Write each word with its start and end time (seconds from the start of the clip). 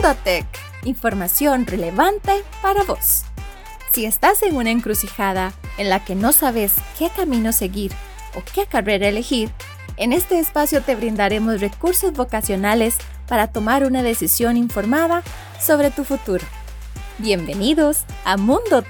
Mundo 0.00 0.16
Tech, 0.24 0.46
información 0.84 1.66
relevante 1.66 2.42
para 2.62 2.84
vos. 2.84 3.24
Si 3.92 4.06
estás 4.06 4.42
en 4.42 4.56
una 4.56 4.70
encrucijada 4.70 5.52
en 5.76 5.90
la 5.90 6.02
que 6.02 6.14
no 6.14 6.32
sabes 6.32 6.72
qué 6.98 7.10
camino 7.14 7.52
seguir 7.52 7.92
o 8.34 8.42
qué 8.54 8.64
carrera 8.64 9.08
elegir, 9.08 9.50
en 9.98 10.14
este 10.14 10.38
espacio 10.38 10.80
te 10.80 10.96
brindaremos 10.96 11.60
recursos 11.60 12.14
vocacionales 12.14 12.96
para 13.28 13.48
tomar 13.48 13.84
una 13.84 14.02
decisión 14.02 14.56
informada 14.56 15.22
sobre 15.60 15.90
tu 15.90 16.04
futuro. 16.04 16.46
Bienvenidos 17.18 18.04
a 18.24 18.38
Mundo 18.38 18.82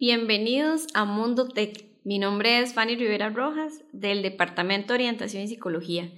Bienvenidos 0.00 0.86
a 0.94 1.04
Mundo 1.04 1.48
Tech. 1.48 1.84
Mi 2.04 2.20
nombre 2.20 2.60
es 2.60 2.72
Fanny 2.72 2.94
Rivera 2.94 3.30
Rojas 3.30 3.82
del 3.92 4.22
Departamento 4.22 4.92
de 4.92 4.94
Orientación 4.94 5.42
y 5.42 5.48
Psicología 5.48 6.08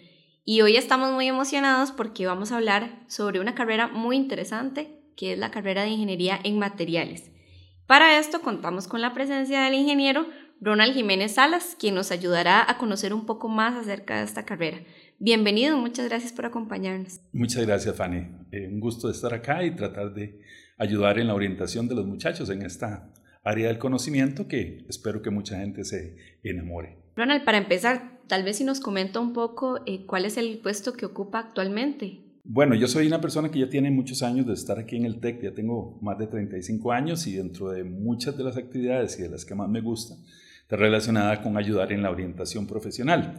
y 0.45 0.61
hoy 0.61 0.77
estamos 0.77 1.12
muy 1.15 1.29
emocionados 1.29 1.91
porque 1.91 2.27
vamos 2.27 2.52
a 2.52 2.59
hablar 2.59 2.91
sobre 3.07 3.41
una 3.41 3.55
carrera 3.55 3.88
muy 3.88 4.16
interesante 4.16 5.01
que 5.16 5.33
es 5.33 5.38
la 5.38 5.51
carrera 5.51 5.80
de 5.83 5.88
Ingeniería 5.88 6.38
en 6.45 6.59
Materiales. 6.59 7.30
Para 7.87 8.19
esto 8.19 8.43
contamos 8.43 8.87
con 8.87 9.01
la 9.01 9.15
presencia 9.15 9.62
del 9.62 9.73
ingeniero 9.73 10.27
Ronald 10.60 10.93
Jiménez 10.93 11.33
Salas, 11.33 11.74
quien 11.80 11.95
nos 11.95 12.10
ayudará 12.10 12.71
a 12.71 12.77
conocer 12.77 13.15
un 13.15 13.24
poco 13.24 13.49
más 13.49 13.77
acerca 13.77 14.19
de 14.19 14.24
esta 14.24 14.45
carrera. 14.45 14.80
Bienvenido, 15.19 15.79
muchas 15.79 16.07
gracias 16.07 16.35
por 16.35 16.45
acompañarnos. 16.45 17.21
Muchas 17.33 17.65
gracias, 17.65 17.97
Fanny. 17.97 18.27
Eh, 18.52 18.69
un 18.71 18.79
gusto 18.79 19.09
estar 19.09 19.33
acá 19.33 19.65
y 19.65 19.74
tratar 19.74 20.12
de 20.12 20.38
ayudar 20.77 21.19
en 21.19 21.29
la 21.29 21.35
orientación 21.35 21.88
de 21.88 21.95
los 21.95 22.05
muchachos 22.05 22.51
en 22.51 22.60
esta 22.60 23.10
área 23.43 23.69
del 23.69 23.79
conocimiento 23.79 24.49
que 24.49 24.85
espero 24.88 25.23
que 25.23 25.30
mucha 25.30 25.59
gente 25.59 25.85
se 25.85 26.16
enamore. 26.43 26.99
Ronald, 27.16 27.45
para 27.45 27.59
empezar, 27.59 28.21
tal 28.27 28.45
vez 28.45 28.59
si 28.59 28.65
nos 28.65 28.80
comenta 28.80 29.21
un 29.21 29.32
poco 29.32 29.80
eh, 29.87 30.07
cuál 30.07 30.24
es 30.24 30.37
el 30.37 30.59
puesto 30.59 30.93
que 30.93 31.07
ocupa 31.07 31.38
actualmente. 31.38 32.21
Bueno, 32.45 32.74
yo 32.74 32.88
soy 32.88 33.07
una 33.07 33.21
persona 33.21 33.51
que 33.51 33.59
ya 33.59 33.69
tiene 33.69 33.91
muchos 33.91 34.23
años 34.23 34.47
de 34.47 34.55
estar 34.55 34.79
aquí 34.79 34.97
en 34.97 35.05
el 35.05 35.21
TEC, 35.21 35.43
ya 35.43 35.55
tengo 35.55 35.99
más 36.01 36.19
de 36.19 36.27
35 36.27 36.93
años 36.93 37.27
y 37.27 37.35
dentro 37.35 37.71
de 37.71 37.85
muchas 37.85 38.37
de 38.37 38.45
las 38.45 38.57
actividades 38.57 39.19
y 39.19 39.23
de 39.23 39.29
las 39.29 39.45
que 39.45 39.54
más 39.54 39.69
me 39.69 39.80
gusta, 39.80 40.15
está 40.63 40.77
relacionada 40.77 41.43
con 41.43 41.57
ayudar 41.57 41.93
en 41.93 42.02
la 42.02 42.10
orientación 42.10 42.66
profesional. 42.66 43.37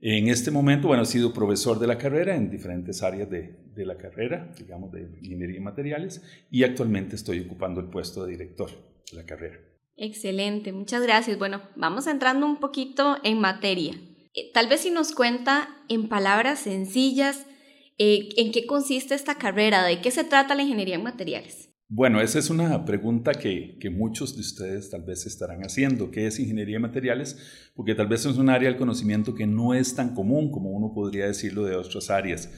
En 0.00 0.28
este 0.28 0.50
momento, 0.50 0.88
bueno, 0.88 1.02
he 1.02 1.06
sido 1.06 1.32
profesor 1.32 1.78
de 1.78 1.86
la 1.86 1.98
carrera 1.98 2.36
en 2.36 2.50
diferentes 2.50 3.02
áreas 3.02 3.28
de, 3.30 3.56
de 3.74 3.86
la 3.86 3.96
carrera, 3.96 4.52
digamos, 4.56 4.92
de 4.92 5.08
ingeniería 5.22 5.56
y 5.56 5.60
materiales, 5.60 6.22
y 6.50 6.62
actualmente 6.62 7.16
estoy 7.16 7.40
ocupando 7.40 7.80
el 7.80 7.86
puesto 7.86 8.24
de 8.24 8.32
director 8.32 8.93
la 9.12 9.24
carrera. 9.24 9.58
Excelente, 9.96 10.72
muchas 10.72 11.02
gracias. 11.02 11.38
Bueno, 11.38 11.62
vamos 11.76 12.06
entrando 12.06 12.46
un 12.46 12.58
poquito 12.58 13.18
en 13.22 13.38
materia. 13.40 13.94
Eh, 14.34 14.50
tal 14.52 14.68
vez 14.68 14.80
si 14.80 14.90
nos 14.90 15.12
cuenta 15.12 15.68
en 15.88 16.08
palabras 16.08 16.58
sencillas 16.60 17.46
eh, 17.98 18.30
en 18.36 18.50
qué 18.50 18.66
consiste 18.66 19.14
esta 19.14 19.36
carrera, 19.36 19.84
de 19.84 20.00
qué 20.00 20.10
se 20.10 20.24
trata 20.24 20.56
la 20.56 20.62
ingeniería 20.62 20.96
en 20.96 21.04
materiales. 21.04 21.70
Bueno, 21.88 22.20
esa 22.20 22.40
es 22.40 22.50
una 22.50 22.84
pregunta 22.84 23.34
que, 23.34 23.76
que, 23.78 23.90
muchos 23.90 24.34
de 24.34 24.40
ustedes 24.40 24.90
tal 24.90 25.02
vez 25.02 25.26
estarán 25.26 25.60
haciendo. 25.60 26.10
¿Qué 26.10 26.26
es 26.26 26.40
ingeniería 26.40 26.76
en 26.76 26.82
materiales? 26.82 27.70
Porque 27.74 27.94
tal 27.94 28.08
vez 28.08 28.26
es 28.26 28.36
un 28.36 28.48
área 28.48 28.68
del 28.68 28.78
conocimiento 28.78 29.34
que 29.34 29.46
no 29.46 29.74
es 29.74 29.94
tan 29.94 30.14
común 30.14 30.50
como 30.50 30.70
uno 30.70 30.92
podría 30.92 31.26
decirlo 31.26 31.64
de 31.64 31.76
otras 31.76 32.10
áreas. 32.10 32.50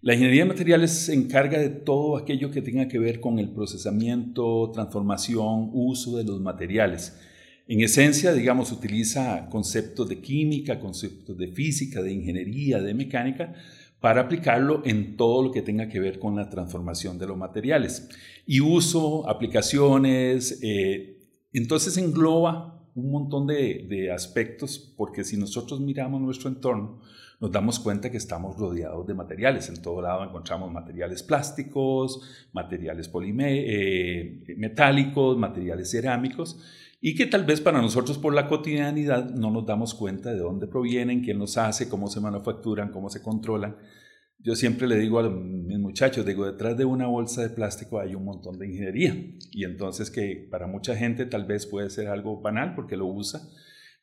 La 0.00 0.14
ingeniería 0.14 0.44
de 0.44 0.50
materiales 0.50 0.92
se 0.92 1.12
encarga 1.12 1.58
de 1.58 1.70
todo 1.70 2.16
aquello 2.16 2.52
que 2.52 2.62
tenga 2.62 2.86
que 2.86 3.00
ver 3.00 3.18
con 3.18 3.40
el 3.40 3.50
procesamiento, 3.50 4.70
transformación, 4.72 5.70
uso 5.72 6.16
de 6.16 6.22
los 6.22 6.40
materiales. 6.40 7.18
En 7.66 7.80
esencia, 7.80 8.32
digamos, 8.32 8.70
utiliza 8.70 9.48
conceptos 9.50 10.08
de 10.08 10.20
química, 10.20 10.78
conceptos 10.78 11.36
de 11.36 11.48
física, 11.48 12.00
de 12.00 12.12
ingeniería, 12.12 12.80
de 12.80 12.94
mecánica, 12.94 13.54
para 13.98 14.20
aplicarlo 14.20 14.82
en 14.84 15.16
todo 15.16 15.42
lo 15.42 15.50
que 15.50 15.62
tenga 15.62 15.88
que 15.88 15.98
ver 15.98 16.20
con 16.20 16.36
la 16.36 16.48
transformación 16.48 17.18
de 17.18 17.26
los 17.26 17.36
materiales. 17.36 18.08
Y 18.46 18.60
uso, 18.60 19.28
aplicaciones, 19.28 20.60
eh, 20.62 21.18
entonces 21.52 21.96
engloba 21.96 22.88
un 22.94 23.10
montón 23.10 23.48
de, 23.48 23.84
de 23.88 24.12
aspectos, 24.12 24.94
porque 24.96 25.24
si 25.24 25.36
nosotros 25.36 25.80
miramos 25.80 26.20
nuestro 26.20 26.48
entorno, 26.48 27.00
nos 27.40 27.52
damos 27.52 27.78
cuenta 27.78 28.10
que 28.10 28.16
estamos 28.16 28.56
rodeados 28.56 29.06
de 29.06 29.14
materiales. 29.14 29.68
En 29.68 29.80
todo 29.80 30.02
lado 30.02 30.24
encontramos 30.24 30.72
materiales 30.72 31.22
plásticos, 31.22 32.48
materiales 32.52 33.10
eh, 33.14 34.42
metálicos, 34.56 35.38
materiales 35.38 35.90
cerámicos, 35.90 36.58
y 37.00 37.14
que 37.14 37.26
tal 37.26 37.44
vez 37.44 37.60
para 37.60 37.80
nosotros 37.80 38.18
por 38.18 38.34
la 38.34 38.48
cotidianidad 38.48 39.30
no 39.30 39.52
nos 39.52 39.64
damos 39.66 39.94
cuenta 39.94 40.32
de 40.32 40.38
dónde 40.38 40.66
provienen, 40.66 41.22
quién 41.22 41.38
los 41.38 41.56
hace, 41.56 41.88
cómo 41.88 42.08
se 42.08 42.20
manufacturan, 42.20 42.90
cómo 42.90 43.08
se 43.08 43.22
controlan. 43.22 43.76
Yo 44.40 44.56
siempre 44.56 44.88
le 44.88 44.96
digo 44.96 45.18
a 45.20 45.28
mis 45.30 45.78
muchachos, 45.78 46.24
digo, 46.24 46.44
detrás 46.44 46.76
de 46.76 46.84
una 46.84 47.06
bolsa 47.06 47.42
de 47.42 47.50
plástico 47.50 48.00
hay 48.00 48.14
un 48.14 48.24
montón 48.24 48.58
de 48.58 48.66
ingeniería. 48.66 49.14
Y 49.52 49.64
entonces 49.64 50.10
que 50.10 50.48
para 50.50 50.66
mucha 50.66 50.96
gente 50.96 51.26
tal 51.26 51.44
vez 51.44 51.66
puede 51.66 51.90
ser 51.90 52.08
algo 52.08 52.40
banal 52.40 52.74
porque 52.74 52.96
lo 52.96 53.06
usa, 53.06 53.42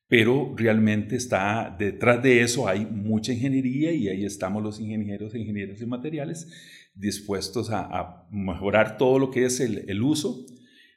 pero 0.07 0.53
realmente 0.55 1.15
está 1.15 1.75
detrás 1.77 2.21
de 2.21 2.41
eso 2.41 2.67
hay 2.67 2.85
mucha 2.85 3.33
ingeniería 3.33 3.91
y 3.91 4.07
ahí 4.07 4.25
estamos 4.25 4.61
los 4.61 4.79
ingenieros 4.79 5.33
e 5.33 5.39
ingenieros 5.39 5.79
de 5.79 5.87
materiales 5.87 6.47
dispuestos 6.93 7.69
a, 7.71 8.27
mejorar 8.31 8.97
todo 8.97 9.19
lo 9.19 9.31
que 9.31 9.45
es 9.45 9.59
el, 9.59 10.01
uso. 10.01 10.45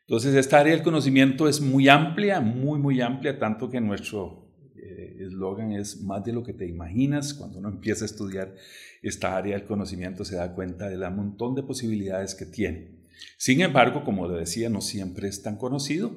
Entonces, 0.02 0.34
esta 0.34 0.60
área 0.60 0.72
del 0.72 0.82
conocimiento 0.82 1.48
es 1.48 1.60
muy 1.60 1.88
amplia, 1.88 2.40
muy, 2.40 2.78
muy 2.78 3.00
amplia, 3.00 3.38
tanto 3.38 3.68
que 3.68 3.80
nuestro 3.80 4.48
eh, 4.76 5.16
eslogan 5.20 5.72
es 5.72 6.00
más 6.02 6.24
de 6.24 6.32
lo 6.32 6.42
que 6.42 6.52
te 6.52 6.66
imaginas. 6.66 7.34
Cuando 7.34 7.58
uno 7.58 7.68
empieza 7.68 8.04
a 8.04 8.06
estudiar 8.06 8.54
esta 9.02 9.36
área 9.36 9.56
del 9.56 9.66
conocimiento 9.66 10.24
se 10.24 10.36
da 10.36 10.54
cuenta 10.54 10.88
del 10.88 11.00
montón 11.10 11.54
de 11.54 11.62
posibilidades 11.62 12.34
que 12.34 12.46
tiene. 12.46 12.98
Sin 13.36 13.60
embargo, 13.60 14.04
como 14.04 14.28
le 14.28 14.38
decía, 14.38 14.70
no 14.70 14.80
siempre 14.80 15.28
es 15.28 15.42
tan 15.42 15.56
conocido 15.56 16.12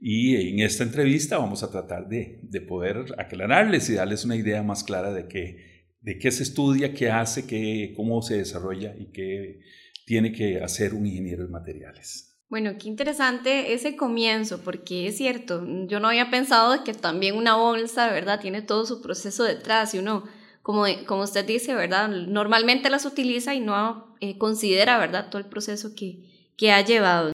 y 0.00 0.50
en 0.50 0.60
esta 0.60 0.84
entrevista 0.84 1.38
vamos 1.38 1.62
a 1.62 1.70
tratar 1.70 2.08
de, 2.08 2.40
poder 2.68 3.14
aclararles 3.18 3.88
y 3.88 3.94
darles 3.94 4.24
una 4.24 4.36
idea 4.36 4.62
más 4.62 4.84
clara 4.84 5.12
de 5.12 5.26
qué, 5.26 5.94
de 6.00 6.18
qué 6.18 6.30
se 6.30 6.42
estudia, 6.42 6.92
qué 6.92 7.10
hace, 7.10 7.46
qué, 7.46 7.92
cómo 7.96 8.20
se 8.22 8.36
desarrolla 8.36 8.94
y 8.98 9.06
qué 9.12 9.60
tiene 10.04 10.32
que 10.32 10.60
hacer 10.62 10.94
un 10.94 11.06
ingeniero 11.06 11.44
de 11.44 11.50
materiales. 11.50 12.38
Bueno, 12.48 12.74
qué 12.78 12.88
interesante 12.88 13.72
ese 13.72 13.96
comienzo, 13.96 14.60
porque 14.62 15.08
es 15.08 15.16
cierto, 15.16 15.66
yo 15.88 15.98
no 15.98 16.08
había 16.08 16.30
pensado 16.30 16.84
que 16.84 16.94
también 16.94 17.34
una 17.36 17.56
bolsa, 17.56 18.12
¿verdad? 18.12 18.40
Tiene 18.40 18.62
todo 18.62 18.86
su 18.86 19.02
proceso 19.02 19.42
detrás 19.42 19.94
y 19.94 19.98
uno, 19.98 20.22
como, 20.62 20.84
como 21.06 21.22
usted 21.22 21.44
dice, 21.44 21.74
¿verdad? 21.74 22.08
Normalmente 22.08 22.88
las 22.88 23.04
utiliza 23.04 23.54
y 23.54 23.60
no 23.60 24.14
eh, 24.20 24.38
considera, 24.38 24.98
¿verdad? 24.98 25.28
Todo 25.28 25.40
el 25.40 25.48
proceso 25.48 25.94
que, 25.96 26.52
que 26.56 26.70
ha 26.70 26.82
llevado. 26.82 27.32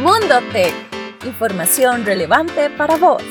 Mundo 0.00 0.36
Tech 0.52 0.87
información 1.28 2.06
relevante 2.06 2.70
para 2.70 2.96
vos. 2.96 3.22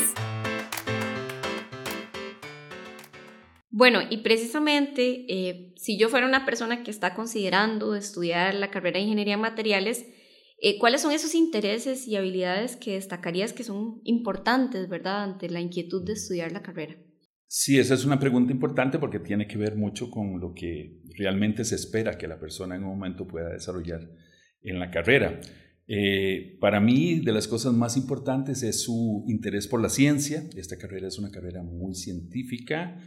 Bueno, 3.69 3.99
y 4.09 4.17
precisamente 4.17 5.25
eh, 5.27 5.73
si 5.75 5.97
yo 5.97 6.07
fuera 6.09 6.27
una 6.27 6.45
persona 6.45 6.83
que 6.83 6.91
está 6.91 7.15
considerando 7.15 7.95
estudiar 7.95 8.53
la 8.53 8.69
carrera 8.69 8.97
de 8.97 9.03
ingeniería 9.03 9.33
en 9.33 9.41
materiales, 9.41 10.05
eh, 10.59 10.77
¿cuáles 10.79 11.01
son 11.01 11.11
esos 11.11 11.35
intereses 11.35 12.07
y 12.07 12.15
habilidades 12.15 12.75
que 12.75 12.93
destacarías 12.93 13.53
que 13.53 13.63
son 13.63 13.99
importantes, 14.03 14.89
verdad, 14.89 15.23
ante 15.23 15.49
la 15.49 15.59
inquietud 15.59 16.05
de 16.05 16.13
estudiar 16.13 16.51
la 16.51 16.61
carrera? 16.61 16.97
Sí, 17.47 17.79
esa 17.79 17.93
es 17.93 18.05
una 18.05 18.19
pregunta 18.19 18.51
importante 18.51 18.99
porque 18.99 19.19
tiene 19.19 19.47
que 19.47 19.57
ver 19.57 19.75
mucho 19.75 20.11
con 20.11 20.39
lo 20.39 20.53
que 20.53 21.01
realmente 21.17 21.63
se 21.63 21.75
espera 21.75 22.17
que 22.17 22.27
la 22.27 22.39
persona 22.39 22.75
en 22.75 22.83
un 22.83 22.89
momento 22.89 23.27
pueda 23.27 23.49
desarrollar 23.49 24.01
en 24.61 24.79
la 24.79 24.91
carrera. 24.91 25.39
Eh, 25.87 26.57
para 26.59 26.81
mí, 26.81 27.21
de 27.21 27.31
las 27.31 27.47
cosas 27.47 27.73
más 27.73 27.95
importantes 27.95 28.61
es 28.63 28.81
su 28.81 29.23
interés 29.27 29.67
por 29.67 29.81
la 29.81 29.89
ciencia. 29.89 30.43
Esta 30.55 30.77
carrera 30.77 31.07
es 31.07 31.17
una 31.17 31.31
carrera 31.31 31.63
muy 31.63 31.95
científica 31.95 32.99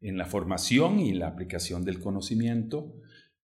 en 0.00 0.16
la 0.16 0.26
formación 0.26 1.00
y 1.00 1.14
la 1.14 1.28
aplicación 1.28 1.84
del 1.84 1.98
conocimiento. 1.98 2.94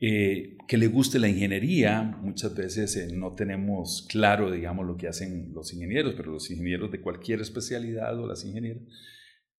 Eh, 0.00 0.58
que 0.68 0.76
le 0.76 0.88
guste 0.88 1.18
la 1.18 1.28
ingeniería, 1.28 2.02
muchas 2.02 2.54
veces 2.54 2.96
eh, 2.96 3.08
no 3.14 3.34
tenemos 3.34 4.06
claro, 4.10 4.50
digamos, 4.50 4.86
lo 4.86 4.96
que 4.96 5.08
hacen 5.08 5.52
los 5.54 5.72
ingenieros, 5.72 6.14
pero 6.16 6.32
los 6.32 6.50
ingenieros 6.50 6.90
de 6.90 7.00
cualquier 7.00 7.40
especialidad 7.40 8.18
o 8.18 8.26
las 8.26 8.44
ingenieras 8.44 8.82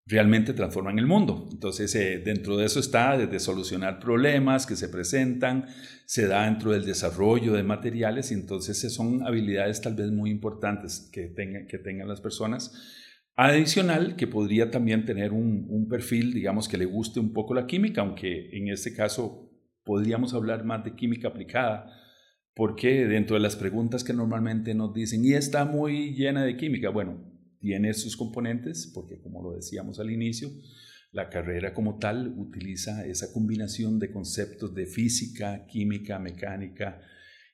realmente 0.08 0.54
transforman 0.54 1.00
el 1.00 1.08
mundo. 1.08 1.50
Entonces, 1.52 1.94
eh, 1.96 2.22
dentro 2.24 2.58
de 2.58 2.66
eso 2.66 2.80
está 2.80 3.18
desde 3.18 3.40
solucionar 3.40 4.00
problemas 4.00 4.66
que 4.66 4.76
se 4.76 4.90
presentan, 4.90 5.66
se 6.06 6.28
da 6.28 6.46
dentro 6.46 6.72
del 6.72 6.86
desarrollo 6.86 7.54
de 7.54 7.64
materiales 7.64 8.32
y 8.32 8.36
entonces 8.36 8.80
son 8.94 9.26
habilidades 9.26 9.82
tal 9.82 9.96
vez 9.96 10.12
muy 10.12 10.30
importantes 10.30 11.10
que, 11.12 11.28
tengan, 11.28 11.68
que 11.68 11.80
tengan 11.80 12.08
las 12.08 12.22
personas. 12.22 12.74
Adicional, 13.36 14.16
que 14.16 14.28
podría 14.28 14.72
también 14.72 15.06
tener 15.06 15.34
un 15.34 15.88
perfil, 15.90 16.34
digamos, 16.34 16.70
que 16.70 16.78
le 16.78 16.86
guste 16.86 17.20
un 17.20 17.34
poco 17.34 17.54
la 17.54 17.68
química, 17.68 18.02
aunque 18.02 18.50
en 18.56 18.70
este 18.70 18.94
caso 18.94 19.52
podríamos 19.84 20.34
hablar 20.34 20.64
más 20.64 20.86
de 20.86 20.96
química 20.96 21.30
aplicada, 21.30 21.92
porque 22.54 23.06
dentro 23.08 23.36
de 23.36 23.42
las 23.42 23.58
preguntas 23.58 24.04
que 24.06 24.14
normalmente 24.14 24.74
nos 24.74 24.94
dicen, 24.94 25.26
y 25.26 25.34
está 25.34 25.66
muy 25.66 26.14
llena 26.14 26.46
de 26.46 26.56
química, 26.56 26.90
bueno, 26.90 27.35
tiene 27.60 27.94
sus 27.94 28.18
componentes, 28.18 28.92
porque 28.94 29.20
como 29.20 29.42
lo 29.42 29.54
decíamos 29.54 30.00
al 30.00 30.12
inicio, 30.12 30.50
la 31.12 31.30
carrera 31.30 31.74
como 31.74 31.98
tal 31.98 32.34
utiliza 32.38 33.06
esa 33.06 33.32
combinación 33.32 34.00
de 34.00 34.12
conceptos 34.12 34.76
de 34.76 34.86
física, 34.86 35.66
química, 35.66 36.20
mecánica 36.20 37.02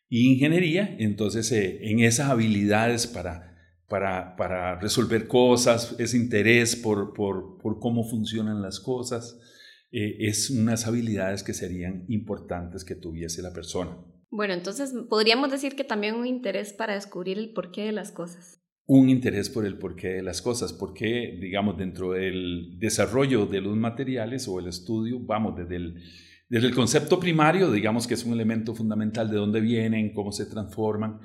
e 0.09 0.19
ingeniería. 0.19 0.95
Entonces, 0.97 1.51
eh, 1.51 1.79
en 1.83 1.99
esas 1.99 2.29
habilidades 2.31 3.05
para, 3.05 3.55
para, 3.87 4.35
para, 4.35 4.79
resolver 4.79 5.27
cosas, 5.27 5.95
ese 5.99 6.17
interés 6.17 6.75
por, 6.75 7.13
por, 7.13 7.59
por 7.59 7.79
cómo 7.79 8.03
funcionan 8.03 8.61
las 8.61 8.79
cosas, 8.79 9.39
eh, 9.91 10.17
es 10.19 10.49
unas 10.49 10.87
habilidades 10.87 11.43
que 11.43 11.53
serían 11.53 12.05
importantes 12.07 12.83
que 12.83 12.95
tuviese 12.95 13.41
la 13.41 13.53
persona. 13.53 13.97
Bueno, 14.29 14.53
entonces 14.53 14.93
podríamos 15.09 15.51
decir 15.51 15.75
que 15.75 15.83
también 15.83 16.15
un 16.15 16.25
interés 16.25 16.71
para 16.71 16.93
descubrir 16.93 17.37
el 17.37 17.51
porqué 17.51 17.83
de 17.83 17.91
las 17.91 18.11
cosas. 18.11 18.60
Un 18.85 19.09
interés 19.09 19.49
por 19.49 19.65
el 19.65 19.77
porqué 19.77 20.09
de 20.09 20.23
las 20.23 20.41
cosas, 20.41 20.73
porque, 20.73 21.37
digamos, 21.39 21.77
dentro 21.77 22.11
del 22.11 22.77
desarrollo 22.79 23.45
de 23.45 23.61
los 23.61 23.77
materiales 23.77 24.47
o 24.47 24.59
el 24.59 24.67
estudio, 24.67 25.19
vamos, 25.19 25.55
desde 25.55 25.77
el, 25.77 26.01
desde 26.49 26.67
el 26.67 26.75
concepto 26.75 27.19
primario, 27.19 27.71
digamos 27.71 28.07
que 28.07 28.15
es 28.15 28.25
un 28.25 28.33
elemento 28.33 28.75
fundamental 28.75 29.29
de 29.29 29.37
dónde 29.37 29.61
vienen, 29.61 30.13
cómo 30.13 30.31
se 30.31 30.45
transforman, 30.45 31.19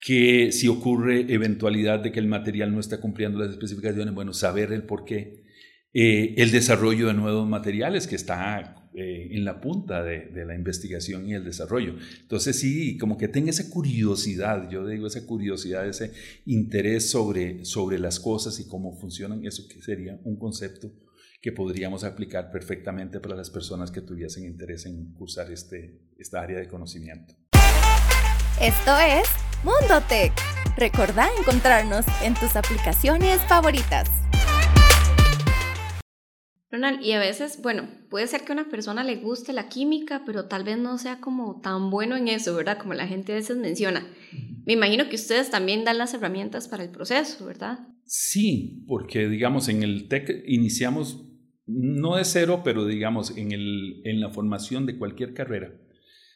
que 0.00 0.50
si 0.50 0.66
ocurre 0.66 1.32
eventualidad 1.32 2.00
de 2.00 2.10
que 2.10 2.20
el 2.20 2.26
material 2.26 2.72
no 2.72 2.80
está 2.80 3.00
cumpliendo 3.00 3.38
las 3.38 3.50
especificaciones, 3.50 4.12
bueno, 4.12 4.32
saber 4.32 4.72
el 4.72 4.82
porqué 4.82 5.43
eh, 5.96 6.34
el 6.38 6.50
desarrollo 6.50 7.06
de 7.06 7.14
nuevos 7.14 7.48
materiales 7.48 8.08
que 8.08 8.16
está 8.16 8.84
eh, 8.94 9.28
en 9.30 9.44
la 9.44 9.60
punta 9.60 10.02
de, 10.02 10.44
la 10.44 10.56
investigación 10.56 11.28
y 11.28 11.34
el 11.34 11.44
desarrollo. 11.44 11.94
Entonces 12.20 12.58
sí, 12.58 12.98
como 12.98 13.16
que 13.16 13.28
tenga 13.28 13.50
esa 13.50 13.70
curiosidad, 13.70 14.68
yo 14.68 14.84
digo 14.88 15.06
esa 15.06 15.24
curiosidad, 15.24 15.86
ese 15.88 16.12
interés 16.46 17.08
sobre, 17.10 17.64
sobre 17.64 18.00
las 18.00 18.18
cosas 18.18 18.58
y 18.58 18.66
cómo 18.66 18.98
funcionan, 18.98 19.46
eso 19.46 19.68
que 19.68 19.80
sería 19.82 20.18
un 20.24 20.36
concepto 20.36 20.90
que 21.40 21.52
podríamos 21.52 22.02
aplicar 22.02 22.50
perfectamente 22.50 23.20
para 23.20 23.36
las 23.36 23.50
personas 23.50 23.92
que 23.92 24.00
tuviesen 24.00 24.46
interés 24.46 24.86
en 24.86 25.12
cursar 25.12 25.52
este, 25.52 26.00
esta 26.18 26.40
área 26.40 26.58
de 26.58 26.66
conocimiento. 26.66 27.34
Esto 28.60 28.98
es 28.98 29.28
Mundo 29.62 30.04
Tech. 30.08 30.32
Recordá 30.76 31.28
encontrarnos 31.38 32.04
en 32.24 32.34
tus 32.34 32.56
aplicaciones 32.56 33.40
favoritas 33.42 34.10
y 37.02 37.12
a 37.12 37.18
veces, 37.18 37.60
bueno, 37.62 37.88
puede 38.10 38.26
ser 38.26 38.42
que 38.42 38.52
a 38.52 38.54
una 38.54 38.68
persona 38.68 39.04
le 39.04 39.16
guste 39.16 39.52
la 39.52 39.68
química, 39.68 40.22
pero 40.26 40.46
tal 40.46 40.64
vez 40.64 40.78
no 40.78 40.98
sea 40.98 41.20
como 41.20 41.60
tan 41.60 41.90
bueno 41.90 42.16
en 42.16 42.28
eso, 42.28 42.54
¿verdad? 42.54 42.78
Como 42.78 42.94
la 42.94 43.06
gente 43.06 43.32
a 43.32 43.36
veces 43.36 43.56
menciona. 43.56 44.06
Me 44.64 44.72
imagino 44.72 45.08
que 45.08 45.16
ustedes 45.16 45.50
también 45.50 45.84
dan 45.84 45.98
las 45.98 46.14
herramientas 46.14 46.68
para 46.68 46.84
el 46.84 46.90
proceso, 46.90 47.44
¿verdad? 47.44 47.80
Sí, 48.06 48.84
porque 48.86 49.28
digamos 49.28 49.68
en 49.68 49.82
el 49.82 50.08
TEC 50.08 50.44
iniciamos 50.46 51.22
no 51.66 52.16
de 52.16 52.24
cero, 52.24 52.62
pero 52.64 52.86
digamos 52.86 53.36
en, 53.36 53.52
el, 53.52 54.02
en 54.04 54.20
la 54.20 54.30
formación 54.30 54.86
de 54.86 54.98
cualquier 54.98 55.34
carrera 55.34 55.72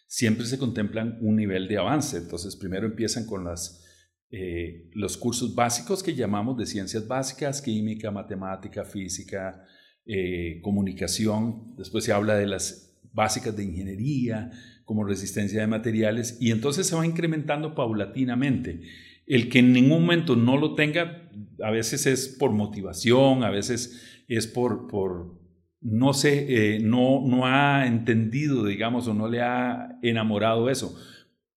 siempre 0.08 0.46
se 0.46 0.58
contemplan 0.58 1.18
un 1.20 1.36
nivel 1.36 1.68
de 1.68 1.78
avance. 1.78 2.16
Entonces 2.16 2.56
primero 2.56 2.86
empiezan 2.86 3.26
con 3.26 3.44
las, 3.44 3.84
eh, 4.30 4.88
los 4.94 5.16
cursos 5.16 5.54
básicos 5.54 6.02
que 6.02 6.14
llamamos 6.14 6.56
de 6.56 6.66
ciencias 6.66 7.06
básicas, 7.06 7.62
química, 7.62 8.10
matemática, 8.10 8.84
física, 8.84 9.64
eh, 10.10 10.60
comunicación, 10.62 11.76
después 11.76 12.02
se 12.02 12.12
habla 12.12 12.34
de 12.34 12.46
las 12.46 12.98
básicas 13.12 13.54
de 13.54 13.64
ingeniería, 13.64 14.50
como 14.86 15.04
resistencia 15.04 15.60
de 15.60 15.66
materiales, 15.66 16.38
y 16.40 16.50
entonces 16.50 16.86
se 16.86 16.96
va 16.96 17.06
incrementando 17.06 17.74
paulatinamente. 17.74 18.80
El 19.26 19.50
que 19.50 19.58
en 19.58 19.74
ningún 19.74 20.00
momento 20.00 20.34
no 20.34 20.56
lo 20.56 20.74
tenga, 20.74 21.30
a 21.62 21.70
veces 21.70 22.06
es 22.06 22.28
por 22.28 22.52
motivación, 22.52 23.44
a 23.44 23.50
veces 23.50 24.22
es 24.28 24.46
por, 24.46 24.88
por 24.88 25.38
no 25.82 26.14
sé, 26.14 26.46
eh, 26.76 26.80
no, 26.80 27.22
no 27.26 27.46
ha 27.46 27.86
entendido, 27.86 28.64
digamos, 28.64 29.06
o 29.08 29.14
no 29.14 29.28
le 29.28 29.42
ha 29.42 29.98
enamorado 30.02 30.70
eso 30.70 30.98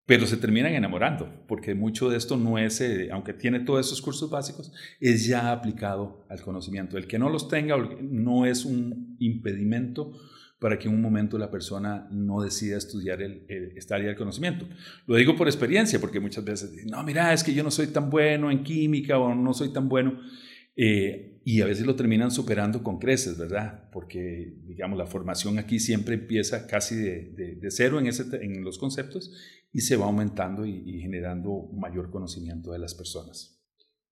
pero 0.06 0.25
se 0.25 0.38
terminan 0.38 0.74
enamorando, 0.74 1.45
porque 1.48 1.75
mucho 1.75 2.09
de 2.09 2.18
esto 2.18 2.38
no 2.38 2.57
es, 2.57 2.81
eh, 2.81 3.09
aunque 3.12 3.33
tiene 3.33 3.62
todos 3.62 3.86
esos 3.86 4.01
cursos 4.01 4.30
básicos, 4.30 4.74
es 5.00 5.25
ya 5.25 5.51
aplicado 5.51 6.25
al 6.30 6.42
conocimiento. 6.42 6.98
El 6.98 7.07
que 7.07 7.19
no 7.19 7.30
los 7.30 7.48
tenga 7.48 7.77
no 8.01 8.45
es 8.45 8.65
un 8.65 9.15
impedimento 9.19 10.13
para 10.62 10.77
que 10.77 10.88
en 10.88 10.94
un 10.94 11.01
momento 11.01 11.39
la 11.39 11.50
persona 11.50 12.07
no 12.12 12.42
decida 12.42 12.77
estudiar 12.77 13.19
el, 13.21 13.45
área 13.89 14.07
del 14.07 14.15
conocimiento. 14.15 14.68
Lo 15.07 15.15
digo 15.15 15.36
por 15.36 15.48
experiencia, 15.48 16.00
porque 16.00 16.19
muchas 16.19 16.45
veces 16.45 16.71
dicen, 16.71 16.89
no, 16.92 17.01
mira, 17.04 17.33
es 17.33 17.44
que 17.44 17.51
yo 17.51 17.63
no 17.63 17.71
soy 17.71 17.88
tan 17.88 18.12
bueno 18.12 18.51
en 18.51 18.63
química 18.63 19.18
o 19.18 19.33
no 19.33 19.54
soy 19.56 19.74
tan 19.74 19.89
bueno. 19.89 20.19
Eh, 20.75 21.41
y 21.44 21.62
a 21.62 21.65
veces 21.65 21.85
lo 21.85 21.95
terminan 21.95 22.31
superando 22.31 22.83
con 22.83 23.00
creces, 23.00 23.38
¿verdad? 23.38 23.89
Porque, 23.91 24.53
digamos, 24.65 24.97
la 24.97 25.07
formación 25.07 25.57
aquí 25.57 25.79
siempre 25.79 26.15
empieza 26.15 26.68
casi 26.68 26.95
de, 26.95 27.57
de, 27.59 27.71
cero 27.71 28.00
en, 28.00 28.07
ese, 28.07 28.23
en 28.41 28.63
los 28.63 28.77
conceptos 28.77 29.31
y 29.73 29.81
se 29.81 29.97
va 29.97 30.06
aumentando 30.06 30.65
y, 30.65 31.01
generando 31.01 31.69
mayor 31.73 32.12
conocimiento 32.12 32.71
de 32.71 32.79
las 32.79 32.94
personas. 32.94 33.57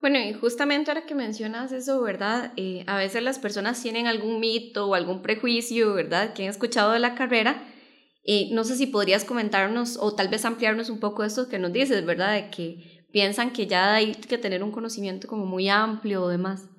Bueno, 0.02 0.18
y 0.18 0.34
justamente 0.34 0.90
ahora 0.90 1.06
que 1.06 1.14
mencionas 1.14 1.72
eso, 1.72 2.02
¿verdad? 2.02 2.54
Eh, 2.56 2.84
a 2.88 2.98
veces 2.98 3.22
las 3.22 3.38
personas 3.38 3.82
tienen 3.82 4.08
algún 4.08 4.40
mito 4.40 4.88
o 4.88 4.96
algún 4.96 5.22
prejuicio, 5.22 5.94
¿verdad? 5.94 6.34
Que 6.34 6.44
han 6.44 6.50
escuchado 6.50 6.94
de 6.94 7.00
la 7.00 7.16
carrera. 7.16 7.64
y 8.24 8.52
no 8.54 8.64
sé 8.64 8.76
si 8.76 8.86
podrías 8.86 9.24
comentarnos 9.24 9.98
o 9.98 10.14
tal 10.14 10.30
vez 10.30 10.46
ampliarnos 10.46 10.90
un 10.90 11.00
poco 11.00 11.24
eso 11.24 11.48
que 11.48 11.60
nos 11.60 11.74
dices, 11.74 12.06
¿verdad? 12.06 12.34
De 12.34 12.50
que 12.50 12.99
piensan 13.12 13.52
que 13.52 13.68
ya 13.68 13.96
hay 13.96 14.14
que 14.14 14.38
tener 14.38 14.64
un 14.64 14.72
conocimiento 14.72 15.28
como 15.28 15.46
muy 15.46 15.70
amplio 15.70 16.24
o 16.24 16.28
demás. 16.28 16.70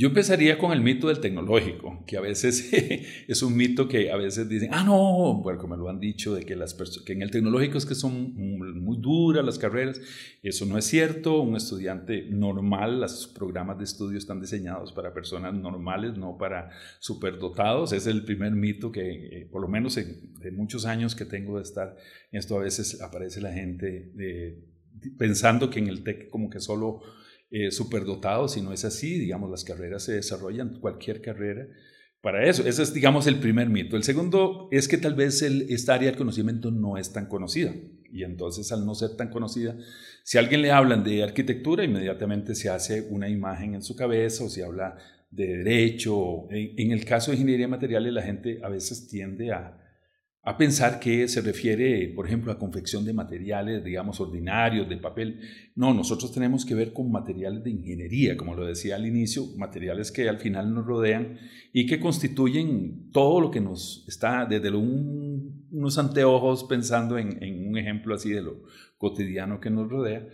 Yo 0.00 0.06
empezaría 0.06 0.58
con 0.58 0.70
el 0.70 0.80
mito 0.80 1.08
del 1.08 1.18
tecnológico, 1.18 2.04
que 2.06 2.16
a 2.16 2.20
veces 2.20 2.72
es 3.28 3.42
un 3.42 3.56
mito 3.56 3.88
que 3.88 4.12
a 4.12 4.16
veces 4.16 4.48
dicen, 4.48 4.70
ah, 4.72 4.84
no, 4.84 5.42
bueno, 5.42 5.58
como 5.58 5.74
me 5.74 5.82
lo 5.82 5.88
han 5.88 5.98
dicho, 5.98 6.36
de 6.36 6.44
que, 6.44 6.54
las 6.54 6.74
que 7.04 7.14
en 7.14 7.22
el 7.22 7.32
tecnológico 7.32 7.78
es 7.78 7.84
que 7.84 7.96
son 7.96 8.32
muy 8.80 8.98
duras 9.00 9.44
las 9.44 9.58
carreras. 9.58 10.00
Eso 10.40 10.66
no 10.66 10.78
es 10.78 10.84
cierto. 10.84 11.40
Un 11.42 11.56
estudiante 11.56 12.28
normal, 12.30 13.00
los 13.00 13.26
programas 13.26 13.76
de 13.78 13.84
estudio 13.84 14.18
están 14.18 14.40
diseñados 14.40 14.92
para 14.92 15.12
personas 15.12 15.52
normales, 15.52 16.16
no 16.16 16.38
para 16.38 16.70
superdotados. 17.00 17.92
Es 17.92 18.06
el 18.06 18.24
primer 18.24 18.52
mito 18.52 18.92
que, 18.92 19.00
eh, 19.02 19.48
por 19.50 19.60
lo 19.60 19.66
menos 19.66 19.96
en, 19.96 20.30
muchos 20.52 20.86
años 20.86 21.16
que 21.16 21.24
tengo 21.24 21.56
de 21.56 21.64
estar 21.64 21.96
en 22.30 22.38
esto, 22.38 22.56
a 22.56 22.62
veces 22.62 23.02
aparece 23.02 23.40
la 23.40 23.52
gente 23.52 24.12
eh, 24.16 24.77
pensando 25.18 25.70
que 25.70 25.78
en 25.78 25.88
el 25.88 26.02
TEC 26.02 26.28
como 26.30 26.50
que 26.50 26.60
solo 26.60 27.00
eh, 27.50 27.70
superdotados, 27.70 28.52
si 28.52 28.60
no 28.60 28.72
es 28.72 28.84
así, 28.84 29.18
digamos, 29.18 29.50
las 29.50 29.64
carreras 29.64 30.04
se 30.04 30.12
desarrollan, 30.12 30.80
cualquier 30.80 31.22
carrera, 31.22 31.66
para 32.20 32.44
eso. 32.44 32.66
Ese 32.66 32.82
es, 32.82 32.92
digamos, 32.92 33.26
el 33.26 33.38
primer 33.38 33.68
mito. 33.68 33.96
El 33.96 34.02
segundo 34.02 34.68
es 34.70 34.88
que 34.88 34.98
tal 34.98 35.14
vez 35.14 35.40
el, 35.42 35.62
esta 35.70 35.94
área 35.94 36.10
del 36.10 36.18
conocimiento 36.18 36.70
no 36.70 36.98
es 36.98 37.12
tan 37.12 37.26
conocida. 37.26 37.72
Y 38.12 38.24
entonces, 38.24 38.70
al 38.72 38.84
no 38.84 38.94
ser 38.94 39.16
tan 39.16 39.30
conocida, 39.30 39.76
si 40.24 40.36
a 40.36 40.40
alguien 40.40 40.62
le 40.62 40.72
hablan 40.72 41.04
de 41.04 41.22
arquitectura, 41.22 41.84
inmediatamente 41.84 42.54
se 42.54 42.68
hace 42.68 43.06
una 43.08 43.28
imagen 43.28 43.74
en 43.74 43.82
su 43.82 43.96
cabeza 43.96 44.44
o 44.44 44.48
se 44.48 44.64
habla 44.64 44.96
de 45.30 45.46
derecho. 45.58 46.50
en 46.50 46.90
el 46.90 47.04
caso 47.04 47.30
de 47.30 47.36
ingeniería 47.36 47.66
de 47.66 47.70
materiales, 47.70 48.12
la 48.12 48.22
gente 48.22 48.60
a 48.62 48.68
veces 48.68 49.08
tiende 49.08 49.52
a, 49.52 49.87
a 50.48 50.56
pensar 50.56 50.98
que 50.98 51.28
se 51.28 51.42
refiere, 51.42 52.10
por 52.16 52.26
ejemplo, 52.26 52.50
a 52.50 52.58
confección 52.58 53.04
de 53.04 53.12
materiales, 53.12 53.84
digamos, 53.84 54.18
ordinarios, 54.18 54.88
de 54.88 54.96
papel. 54.96 55.40
No, 55.74 55.92
nosotros 55.92 56.32
tenemos 56.32 56.64
que 56.64 56.74
ver 56.74 56.94
con 56.94 57.12
materiales 57.12 57.62
de 57.62 57.70
ingeniería, 57.70 58.34
como 58.34 58.54
lo 58.54 58.64
decía 58.64 58.96
al 58.96 59.06
inicio, 59.06 59.44
materiales 59.58 60.10
que 60.10 60.26
al 60.26 60.38
final 60.38 60.72
nos 60.72 60.86
rodean 60.86 61.36
y 61.74 61.84
que 61.84 62.00
constituyen 62.00 63.10
todo 63.12 63.42
lo 63.42 63.50
que 63.50 63.60
nos 63.60 64.06
está, 64.08 64.46
desde 64.46 64.70
unos 64.70 65.98
anteojos, 65.98 66.64
pensando 66.64 67.18
en, 67.18 67.68
un 67.68 67.76
ejemplo 67.76 68.14
así 68.14 68.30
de 68.30 68.40
lo 68.40 68.62
cotidiano 68.96 69.60
que 69.60 69.68
nos 69.68 69.90
rodea. 69.90 70.26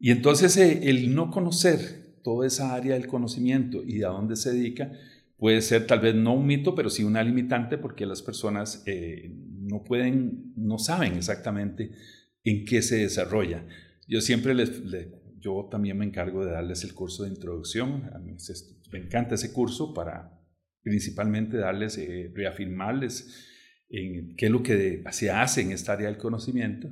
Y 0.00 0.10
entonces 0.10 0.56
eh, 0.56 0.90
el 0.90 1.14
no 1.14 1.30
conocer 1.30 2.18
toda 2.24 2.48
esa 2.48 2.74
área 2.74 2.94
del 2.94 3.06
conocimiento 3.06 3.84
y 3.84 4.02
a 4.02 4.08
dónde 4.08 4.34
se 4.34 4.52
dedica, 4.52 4.90
puede 5.42 5.60
ser 5.60 5.88
tal 5.88 5.98
vez 5.98 6.14
no 6.14 6.34
un 6.34 6.46
mito, 6.46 6.76
pero 6.76 6.88
sí 6.88 7.02
una 7.02 7.20
limitante 7.20 7.76
porque 7.76 8.06
las 8.06 8.22
personas 8.22 8.84
eh, 8.86 9.32
no 9.72 9.82
pueden, 9.82 10.52
no 10.54 10.78
saben 10.78 11.14
exactamente 11.14 11.92
en 12.44 12.64
qué 12.64 12.82
se 12.82 12.98
desarrolla. 12.98 13.66
Yo 14.06 14.20
siempre 14.20 14.54
les, 14.54 14.70
yo 15.40 15.68
también 15.70 15.96
me 15.98 16.04
encargo 16.04 16.44
de 16.44 16.52
darles 16.52 16.84
el 16.84 16.94
curso 16.94 17.24
de 17.24 17.30
introducción. 17.30 18.10
A 18.14 18.18
mí 18.18 18.36
me 18.92 18.98
encanta 18.98 19.34
ese 19.34 19.52
curso 19.52 19.94
para 19.94 20.38
principalmente 20.82 21.56
darles, 21.56 21.96
eh, 21.98 22.30
reafirmarles 22.34 23.48
en 23.88 24.36
qué 24.36 24.46
es 24.46 24.52
lo 24.52 24.62
que 24.62 25.02
se 25.10 25.30
hace 25.30 25.62
en 25.62 25.72
esta 25.72 25.94
área 25.94 26.08
del 26.08 26.18
conocimiento 26.18 26.88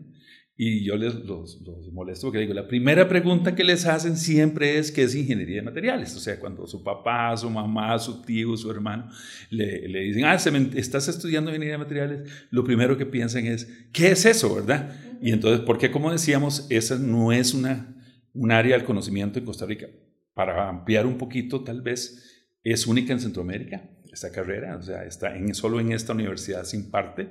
y 0.62 0.84
yo 0.84 0.94
les 0.94 1.14
los, 1.14 1.58
molesto 1.90 2.26
porque 2.26 2.40
digo, 2.40 2.52
la 2.52 2.68
primera 2.68 3.08
pregunta 3.08 3.54
que 3.54 3.64
les 3.64 3.86
hacen 3.86 4.18
siempre 4.18 4.76
es 4.76 4.92
qué 4.92 5.04
es 5.04 5.14
ingeniería 5.14 5.56
de 5.56 5.62
materiales. 5.62 6.14
O 6.14 6.20
sea, 6.20 6.38
cuando 6.38 6.66
su 6.66 6.84
papá, 6.84 7.34
su 7.38 7.48
mamá, 7.48 7.98
su 7.98 8.20
tío, 8.20 8.54
su 8.58 8.70
hermano 8.70 9.10
le, 9.48 9.88
le 9.88 10.00
dicen, 10.00 10.26
ah, 10.26 10.34
estás 10.34 11.08
estudiando 11.08 11.50
ingeniería 11.50 11.76
de 11.76 11.78
materiales, 11.78 12.30
lo 12.50 12.62
primero 12.62 12.98
que 12.98 13.06
piensan 13.06 13.46
es, 13.46 13.86
¿qué 13.90 14.10
es 14.10 14.26
eso, 14.26 14.54
verdad? 14.54 14.94
Y 15.22 15.32
entonces, 15.32 15.60
porque 15.64 15.90
como 15.90 16.12
decíamos, 16.12 16.66
esa 16.68 16.98
no 16.98 17.32
es 17.32 17.54
una, 17.54 17.96
un 18.34 18.52
área 18.52 18.76
del 18.76 18.84
conocimiento 18.84 19.38
en 19.38 19.46
Costa 19.46 19.64
Rica. 19.64 19.86
para 20.34 20.68
ampliar 20.68 21.06
un 21.06 21.16
poquito, 21.16 21.64
tal 21.64 21.80
vez, 21.80 22.44
es 22.62 22.86
única 22.86 23.14
en 23.14 23.20
Centroamérica, 23.20 23.88
esta 24.12 24.30
carrera, 24.30 24.76
o 24.76 24.82
sea, 24.82 25.04
está 25.04 25.34
en, 25.34 25.54
solo 25.54 25.80
en 25.80 25.92
esta 25.92 26.12
universidad 26.12 26.64
se 26.64 26.76
imparte. 26.76 27.30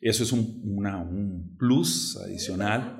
Eso 0.00 0.22
es 0.22 0.32
un, 0.32 0.62
un 0.64 1.56
plus 1.56 2.16
adicional. 2.16 2.96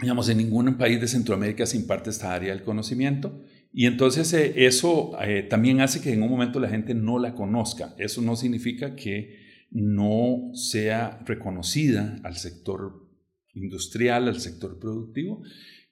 Digamos, 0.00 0.28
en 0.28 0.38
ningún 0.38 0.76
país 0.78 1.00
de 1.00 1.08
Centroamérica 1.08 1.66
se 1.66 1.76
imparte 1.76 2.10
esta 2.10 2.32
área 2.32 2.54
del 2.54 2.62
conocimiento. 2.62 3.42
Y 3.72 3.86
entonces 3.86 4.32
eh, 4.32 4.66
eso 4.66 5.12
eh, 5.20 5.42
también 5.42 5.80
hace 5.80 6.00
que 6.00 6.12
en 6.12 6.22
un 6.22 6.30
momento 6.30 6.60
la 6.60 6.68
gente 6.68 6.94
no 6.94 7.18
la 7.18 7.34
conozca. 7.34 7.94
Eso 7.98 8.22
no 8.22 8.36
significa 8.36 8.94
que 8.94 9.36
no 9.70 10.50
sea 10.54 11.20
reconocida 11.26 12.18
al 12.24 12.36
sector 12.36 13.08
industrial, 13.54 14.28
al 14.28 14.40
sector 14.40 14.78
productivo. 14.78 15.42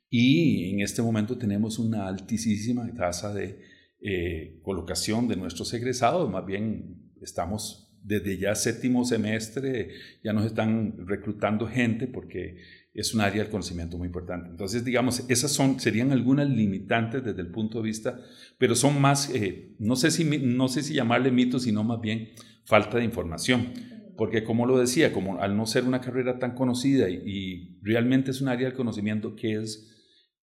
Y 0.09 0.71
en 0.71 0.81
este 0.81 1.03
momento 1.03 1.37
tenemos 1.37 1.79
una 1.79 2.07
altísima 2.07 2.89
tasa 2.95 3.35
de 3.35 3.61
eh, 4.01 4.61
colocación 4.63 5.29
de 5.29 5.37
nuestros 5.37 5.73
egresados. 5.75 6.31
Más 6.31 6.47
bien 6.47 7.13
estamos 7.21 7.86
desde 8.07 8.39
ya 8.39 8.55
séptimo 8.55 9.05
semestre, 9.05 9.91
ya 10.23 10.33
nos 10.33 10.47
están 10.47 10.95
reclutando 11.07 11.67
gente 11.67 12.07
porque 12.07 12.59
es 12.95 13.13
un 13.15 13.21
área 13.21 13.43
del 13.43 13.51
conocimiento 13.51 13.99
muy 13.99 14.07
importante. 14.07 14.49
Entonces, 14.49 14.85
digamos, 14.85 15.29
esas 15.29 15.51
son, 15.51 15.81
serían 15.81 16.13
algunas 16.13 16.49
limitantes 16.49 17.25
desde 17.25 17.43
el 17.43 17.49
punto 17.49 17.79
de 17.79 17.85
vista, 17.85 18.21
pero 18.59 18.75
son 18.75 19.01
más, 19.01 19.35
eh, 19.35 19.75
no, 19.81 19.97
sé 19.97 20.13
si, 20.13 20.25
no 20.25 20.69
sé 20.69 20.83
si 20.83 20.95
llamarle 20.95 21.33
mitos, 21.33 21.65
sino 21.65 21.83
más 21.83 22.01
bien 22.01 22.31
falta 22.65 22.99
de 22.99 23.05
información. 23.05 23.73
Porque 24.17 24.45
como 24.45 24.67
lo 24.67 24.79
decía, 24.79 25.13
como 25.13 25.43
al 25.43 25.57
no 25.57 25.67
ser 25.67 25.85
una 25.85 26.01
carrera 26.01 26.39
tan 26.39 26.55
conocida 26.55 27.11
y, 27.11 27.23
y 27.27 27.79
realmente 27.83 28.31
es 28.31 28.41
un 28.41 28.49
área 28.49 28.69
del 28.69 28.77
conocimiento 28.77 29.35
que 29.35 29.57
es 29.57 29.93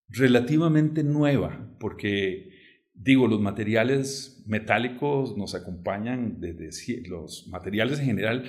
relativamente 0.09 1.03
nueva, 1.03 1.75
porque 1.79 2.52
digo, 2.93 3.27
los 3.27 3.41
materiales 3.41 4.43
metálicos 4.45 5.37
nos 5.37 5.55
acompañan 5.55 6.39
desde 6.39 7.01
los 7.07 7.47
materiales 7.47 7.99
en 7.99 8.05
general 8.05 8.43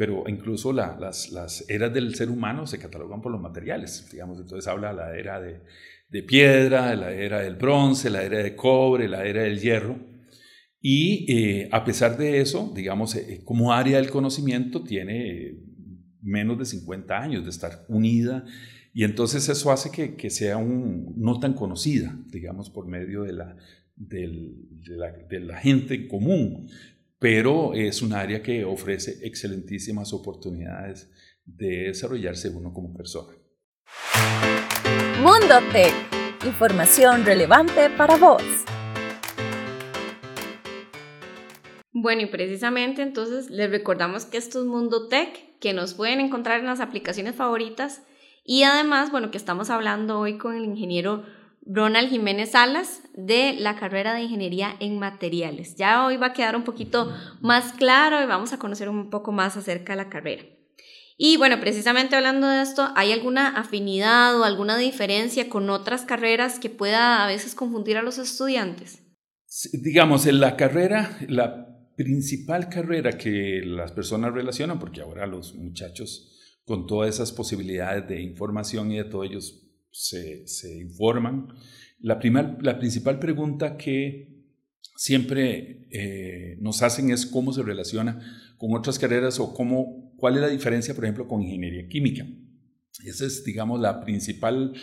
pero 0.00 0.24
incluso 0.28 0.72
las, 0.72 1.30
las, 1.30 1.68
eras 1.68 1.92
del 1.92 2.14
ser 2.14 2.30
humano 2.30 2.66
se 2.66 2.78
catalogan 2.78 3.20
por 3.20 3.30
los 3.30 3.40
materiales, 3.42 4.08
digamos, 4.10 4.40
entonces 4.40 4.66
habla 4.66 4.94
la 4.94 5.14
era 5.14 5.38
de, 5.42 5.60
de 6.08 6.22
piedra, 6.22 6.96
la 6.96 7.12
era 7.12 7.40
del 7.40 7.56
bronce, 7.56 8.08
la 8.08 8.22
era 8.22 8.38
de 8.38 8.56
cobre, 8.56 9.10
la 9.10 9.26
era 9.26 9.42
del 9.42 9.60
hierro, 9.60 9.98
y 10.80 11.30
eh, 11.30 11.68
a 11.70 11.84
pesar 11.84 12.16
de 12.16 12.40
eso, 12.40 12.72
digamos, 12.74 13.14
eh, 13.14 13.42
como 13.44 13.74
área 13.74 13.98
del 13.98 14.08
conocimiento 14.08 14.82
tiene 14.82 15.58
menos 16.22 16.58
de 16.58 16.64
50 16.64 17.18
años 17.18 17.44
de 17.44 17.50
estar 17.50 17.84
unida, 17.88 18.46
y 18.94 19.04
entonces 19.04 19.50
eso 19.50 19.70
hace 19.70 19.90
que, 19.90 20.16
que 20.16 20.30
sea 20.30 20.56
un, 20.56 21.12
no 21.18 21.40
tan 21.40 21.52
conocida, 21.52 22.18
digamos, 22.28 22.70
por 22.70 22.86
medio 22.86 23.24
de 23.24 23.34
la, 23.34 23.56
de, 24.00 24.96
la, 24.96 25.12
de 25.12 25.40
la 25.40 25.58
gente 25.58 26.08
común 26.08 26.68
pero 27.20 27.74
es 27.74 28.00
un 28.00 28.14
área 28.14 28.42
que 28.42 28.64
ofrece 28.64 29.18
excelentísimas 29.26 30.14
oportunidades 30.14 31.12
de 31.44 31.88
desarrollarse 31.88 32.48
uno 32.48 32.72
como 32.72 32.94
persona. 32.94 33.36
Mundo 35.22 35.56
Tech, 35.70 35.92
información 36.46 37.26
relevante 37.26 37.90
para 37.90 38.16
vos. 38.16 38.42
Bueno, 41.92 42.22
y 42.22 42.26
precisamente 42.26 43.02
entonces 43.02 43.50
les 43.50 43.70
recordamos 43.70 44.24
que 44.24 44.38
esto 44.38 44.60
es 44.60 44.64
Mundo 44.64 45.08
Tech, 45.08 45.58
que 45.58 45.74
nos 45.74 45.92
pueden 45.92 46.20
encontrar 46.20 46.60
en 46.60 46.66
las 46.66 46.80
aplicaciones 46.80 47.34
favoritas 47.34 48.02
y 48.46 48.62
además, 48.62 49.10
bueno, 49.10 49.30
que 49.30 49.36
estamos 49.36 49.68
hablando 49.68 50.18
hoy 50.18 50.38
con 50.38 50.56
el 50.56 50.64
ingeniero 50.64 51.22
Ronald 51.72 52.10
Jiménez 52.10 52.50
Salas 52.50 53.00
de 53.14 53.54
la 53.56 53.76
carrera 53.76 54.12
de 54.12 54.22
Ingeniería 54.22 54.74
en 54.80 54.98
Materiales. 54.98 55.76
Ya 55.76 56.04
hoy 56.04 56.16
va 56.16 56.28
a 56.28 56.32
quedar 56.32 56.56
un 56.56 56.64
poquito 56.64 57.14
más 57.40 57.72
claro 57.74 58.20
y 58.20 58.26
vamos 58.26 58.52
a 58.52 58.58
conocer 58.58 58.88
un 58.88 59.08
poco 59.08 59.30
más 59.30 59.56
acerca 59.56 59.92
de 59.92 59.98
la 59.98 60.08
carrera. 60.08 60.42
Y 61.16 61.36
bueno, 61.36 61.60
precisamente 61.60 62.16
hablando 62.16 62.48
de 62.48 62.62
esto, 62.62 62.88
¿hay 62.96 63.12
alguna 63.12 63.48
afinidad 63.48 64.40
o 64.40 64.42
alguna 64.42 64.78
diferencia 64.78 65.48
con 65.48 65.70
otras 65.70 66.02
carreras 66.02 66.58
que 66.58 66.70
pueda 66.70 67.22
a 67.22 67.28
veces 67.28 67.54
confundir 67.54 67.96
a 67.96 68.02
los 68.02 68.18
estudiantes? 68.18 69.02
digamos, 69.72 70.26
en 70.26 70.40
la 70.40 70.56
carrera, 70.56 71.18
la 71.28 71.66
principal 71.96 72.68
carrera 72.68 73.18
que 73.18 73.62
las 73.64 73.92
personas 73.92 74.32
relacionan, 74.32 74.78
porque 74.78 75.02
ahora 75.02 75.26
los 75.26 75.54
muchachos 75.54 76.36
con 76.64 76.86
todas 76.86 77.14
esas 77.14 77.32
posibilidades 77.32 78.08
de 78.08 78.22
información 78.22 78.90
y 78.92 78.96
de 78.98 79.04
todo 79.04 79.24
ellos 79.24 79.69
se, 79.90 80.44
informan. 80.80 81.48
La, 81.98 82.20
la 82.60 82.78
principal 82.78 83.18
pregunta 83.18 83.76
que 83.76 84.28
siempre 84.96 85.86
eh, 85.90 86.56
nos 86.60 86.82
hacen 86.82 87.10
es 87.10 87.26
cómo 87.26 87.52
se 87.52 87.62
relaciona 87.62 88.54
con 88.58 88.74
otras 88.74 88.98
carreras 88.98 89.40
o 89.40 89.54
cómo, 89.54 90.14
cuál 90.16 90.36
es 90.36 90.40
la 90.42 90.48
diferencia, 90.48 90.94
por 90.94 91.04
ejemplo, 91.04 91.26
con 91.26 91.42
ingeniería 91.42 91.88
química. 91.88 92.26
Esa 93.04 93.26
es, 93.26 93.44
digamos, 93.44 93.80
la 93.80 94.04
principal 94.04 94.74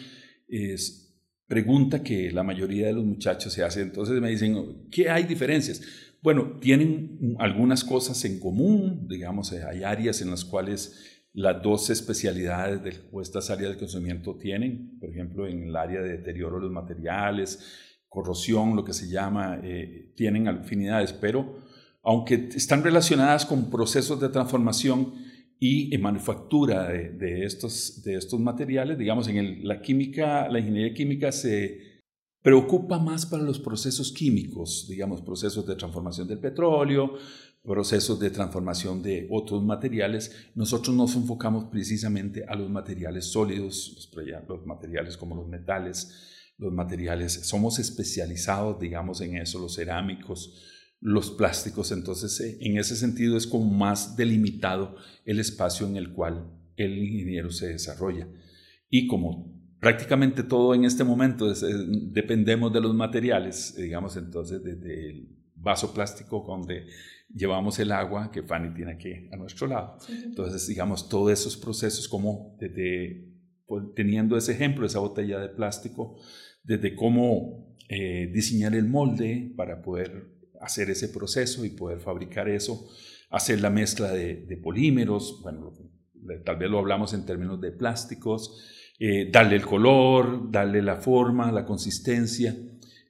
pregunta 1.48 2.04
que 2.04 2.32
la 2.32 2.44
mayoría 2.44 2.88
de 2.88 2.94
los 2.94 3.06
muchachos 3.06 3.54
se 3.54 3.64
hacen. 3.64 3.84
Entonces 3.84 4.20
me 4.22 4.30
dicen, 4.30 4.88
¿qué 4.92 5.10
hay 5.10 5.24
diferencias? 5.24 5.82
Bueno, 6.22 6.58
tienen 6.60 7.36
algunas 7.40 7.84
cosas 7.84 8.24
en 8.26 8.40
común, 8.40 9.08
digamos, 9.08 9.54
hay 9.54 9.84
áreas 9.84 10.22
en 10.22 10.32
las 10.32 10.44
cuales 10.44 11.17
las 11.38 11.62
dos 11.62 11.92
especialidades 11.92 12.84
de, 12.84 12.96
o 13.12 13.22
estas 13.22 13.52
áreas 13.52 13.70
de 13.70 13.78
conocimiento 13.78 14.36
tienen, 14.38 14.98
por 15.00 15.12
ejemplo, 15.12 15.48
en 15.48 15.68
el 15.68 15.76
área 15.76 16.02
de 16.02 16.18
deterioro 16.18 16.56
de 16.56 16.64
los 16.64 16.72
materiales, 16.72 17.60
corrosión, 18.10 18.76
lo 18.76 18.84
que 18.84 18.94
se 18.94 19.08
llama, 19.08 19.60
eh, 19.64 20.14
tienen 20.16 20.48
afinidades, 20.48 21.14
pero 21.14 21.60
aunque 22.02 22.50
están 22.56 22.84
relacionadas 22.84 23.46
con 23.46 23.70
procesos 23.70 24.20
de 24.20 24.30
transformación 24.30 25.14
y 25.60 25.94
en 25.94 26.02
manufactura 26.02 26.88
de, 26.88 27.46
estos, 27.46 28.02
de 28.04 28.16
estos 28.16 28.40
materiales, 28.40 28.98
digamos, 28.98 29.28
en 29.28 29.68
la 29.68 29.80
química, 29.80 30.50
la 30.50 30.58
ingeniería 30.58 30.96
química 30.96 31.32
se 31.32 32.02
preocupa 32.42 32.98
más 32.98 33.28
para 33.28 33.44
los 33.44 33.60
procesos 33.60 34.12
químicos, 34.12 34.88
digamos, 34.90 35.22
procesos 35.22 35.68
de 35.68 35.76
transformación 35.76 36.28
del 36.28 36.40
petróleo, 36.40 37.14
procesos 37.68 38.18
de 38.18 38.30
transformación 38.30 39.04
de 39.04 39.28
otros 39.30 39.62
materiales, 39.62 40.32
nosotros 40.56 40.96
nos 40.96 41.16
enfocamos 41.18 41.66
precisamente 41.66 42.46
a 42.48 42.56
los 42.56 42.70
materiales 42.70 43.26
sólidos, 43.26 44.10
los, 44.48 44.66
materiales 44.66 45.18
como 45.18 45.36
los 45.36 45.50
metales, 45.50 46.54
los 46.58 46.72
materiales, 46.72 47.34
somos 47.46 47.78
especializados, 47.78 48.80
digamos, 48.80 49.20
en 49.20 49.36
eso, 49.36 49.60
los 49.60 49.76
cerámicos, 49.76 50.64
los 51.02 51.30
plásticos, 51.32 51.92
entonces 51.92 52.40
eh, 52.40 52.58
en 52.62 52.78
ese 52.78 52.96
sentido 52.96 53.36
es 53.36 53.46
como 53.46 53.66
más 53.66 54.16
delimitado 54.16 54.96
el 55.26 55.42
espacio 55.42 55.86
en 55.88 55.98
el 55.98 56.14
cual 56.14 56.50
el 56.78 56.98
ingeniero 56.98 57.52
se 57.52 57.68
desarrolla. 57.68 58.30
Y 58.90 59.08
como 59.08 59.54
prácticamente 59.82 60.42
todo 60.42 60.74
en 60.74 60.86
este 60.86 61.04
momento 61.04 61.52
eh, 61.52 61.56
dependemos 62.14 62.72
de 62.72 62.80
los 62.80 62.96
materiales, 62.96 63.76
digamos, 63.76 64.16
entonces 64.16 64.64
desde 64.64 65.10
el 65.10 65.38
vaso 65.54 65.94
plástico 65.94 66.46
donde 66.48 66.88
llevamos 67.34 67.80
el 67.80 67.92
agua 67.92 68.32
que 68.32 68.44
Fanny 68.44 68.74
tiene 68.74 68.94
aquí 68.94 69.30
a 69.32 69.38
nuestro 69.38 69.68
lado. 69.68 69.98
Entonces, 70.10 70.68
digamos, 70.68 71.10
todos 71.10 71.32
esos 71.32 71.58
procesos, 71.58 72.08
como 72.08 72.56
desde, 72.60 73.34
pues, 73.66 73.86
teniendo 73.96 74.38
ese 74.38 74.54
ejemplo, 74.54 74.86
esa 74.86 75.00
botella 75.00 75.40
de 75.40 75.50
plástico, 75.50 76.18
desde 76.64 76.96
cómo 76.96 77.76
eh, 77.90 78.30
diseñar 78.34 78.76
el 78.76 78.86
molde 78.86 79.54
para 79.56 79.82
poder 79.82 80.38
hacer 80.62 80.90
ese 80.90 81.10
proceso 81.10 81.64
y 81.66 81.70
poder 81.70 82.00
fabricar 82.00 82.50
eso, 82.50 82.90
hacer 83.30 83.62
la 83.62 83.70
mezcla 83.70 84.12
de, 84.12 84.60
polímeros, 84.62 85.40
bueno, 85.44 85.74
tal 86.44 86.58
vez 86.58 86.70
lo 86.70 86.80
hablamos 86.80 87.14
en 87.14 87.26
términos 87.26 87.62
de 87.62 87.72
plásticos, 87.72 88.94
eh, 89.00 89.30
darle 89.32 89.56
el 89.56 89.66
color, 89.66 90.52
darle 90.52 90.82
la 90.82 90.96
forma, 90.96 91.52
la 91.52 91.66
consistencia, 91.66 92.56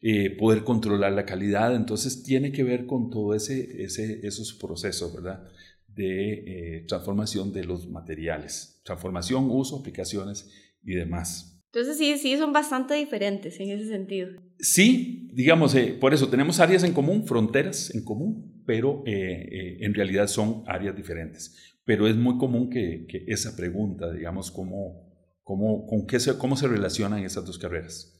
eh, 0.02 0.30
poder 0.30 0.64
controlar 0.64 1.12
la 1.14 1.26
calidad. 1.26 1.76
Entonces 1.76 2.24
tiene 2.24 2.52
que 2.52 2.64
ver 2.64 2.86
con 2.86 3.10
todo 3.10 3.34
ese, 3.34 3.84
ese 3.84 4.26
esos 4.26 4.54
procesos, 4.54 5.14
¿verdad? 5.14 5.44
De 5.88 6.78
eh, 6.78 6.86
transformación 6.88 7.52
de 7.52 7.64
los 7.66 7.90
materiales, 7.90 8.80
transformación, 8.84 9.50
uso, 9.50 9.80
aplicaciones 9.80 10.50
y 10.84 10.94
demás. 10.94 11.60
Entonces 11.66 11.98
sí, 11.98 12.18
sí, 12.18 12.38
son 12.38 12.54
bastante 12.54 12.94
diferentes 12.94 13.60
en 13.60 13.72
ese 13.72 13.88
sentido. 13.88 14.30
Sí, 14.60 15.30
digamos, 15.34 15.76
eh, 15.76 15.98
por 16.00 16.14
eso 16.14 16.30
tenemos 16.30 16.60
áreas 16.60 16.84
en 16.84 16.94
común, 16.94 17.26
fronteras 17.26 17.94
en 17.94 18.04
común, 18.04 18.64
pero 18.66 19.04
en 19.06 19.94
realidad 19.94 20.28
son 20.28 20.64
áreas 20.68 20.96
diferentes. 20.96 21.76
Pero 21.86 22.08
es 22.08 22.16
muy 22.16 22.38
común 22.38 22.70
que, 22.70 23.06
que 23.08 23.24
esa 23.28 23.56
pregunta, 23.56 24.12
digamos, 24.12 24.52
cómo, 24.52 25.08
cómo, 25.44 25.88
con 25.88 26.06
qué 26.06 26.20
se, 26.20 26.38
cómo 26.38 26.58
se 26.58 26.68
relacionan 26.68 27.24
esas 27.24 27.46
dos 27.46 27.58
carreras. 27.58 28.17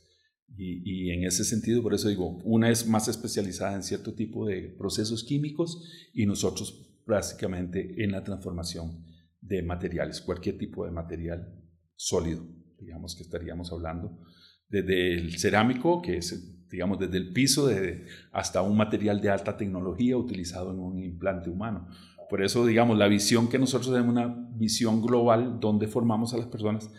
Y, 0.56 1.12
en 1.12 1.24
ese 1.24 1.44
sentido, 1.44 1.84
por 1.84 1.94
eso 1.94 2.10
digo, 2.10 2.40
una 2.44 2.70
es 2.72 2.88
más 2.88 3.08
especializada 3.08 3.76
en 3.76 3.84
cierto 3.84 4.14
tipo 4.16 4.48
de 4.48 4.76
procesos 4.78 5.24
químicos 5.24 6.10
y 6.14 6.26
nosotros 6.26 7.00
prácticamente 7.06 8.04
en 8.04 8.12
la 8.12 8.24
transformación 8.24 9.06
de 9.40 9.62
materiales, 9.62 10.20
cualquier 10.20 10.58
tipo 10.58 10.84
de 10.86 10.92
material 10.92 11.54
sólido, 11.96 12.44
digamos 12.80 13.16
que 13.16 13.24
estaríamos 13.24 13.72
hablando 13.72 14.20
desde 14.70 15.14
el 15.14 15.38
cerámico, 15.38 16.02
que 16.02 16.18
es, 16.18 16.68
digamos, 16.70 17.00
desde 17.00 17.18
el 17.18 17.32
piso 17.32 17.68
de, 17.68 18.06
hasta 18.32 18.62
un 18.62 18.78
material 18.78 19.22
de 19.22 19.30
alta 19.30 19.58
tecnología 19.58 20.18
utilizado 20.18 20.72
en 20.72 20.80
un 20.80 21.04
implante 21.04 21.50
humano. 21.50 21.88
Por 22.30 22.44
eso, 22.44 22.66
digamos, 22.66 22.98
la 22.98 23.08
visión 23.08 23.48
que 23.48 23.58
nosotros 23.60 23.94
tenemos, 23.94 24.12
una 24.12 24.50
visión 24.56 25.02
global 25.02 25.60
donde 25.60 25.88
formamos 25.88 26.34
a 26.34 26.38
las 26.38 26.48
personas, 26.48 26.92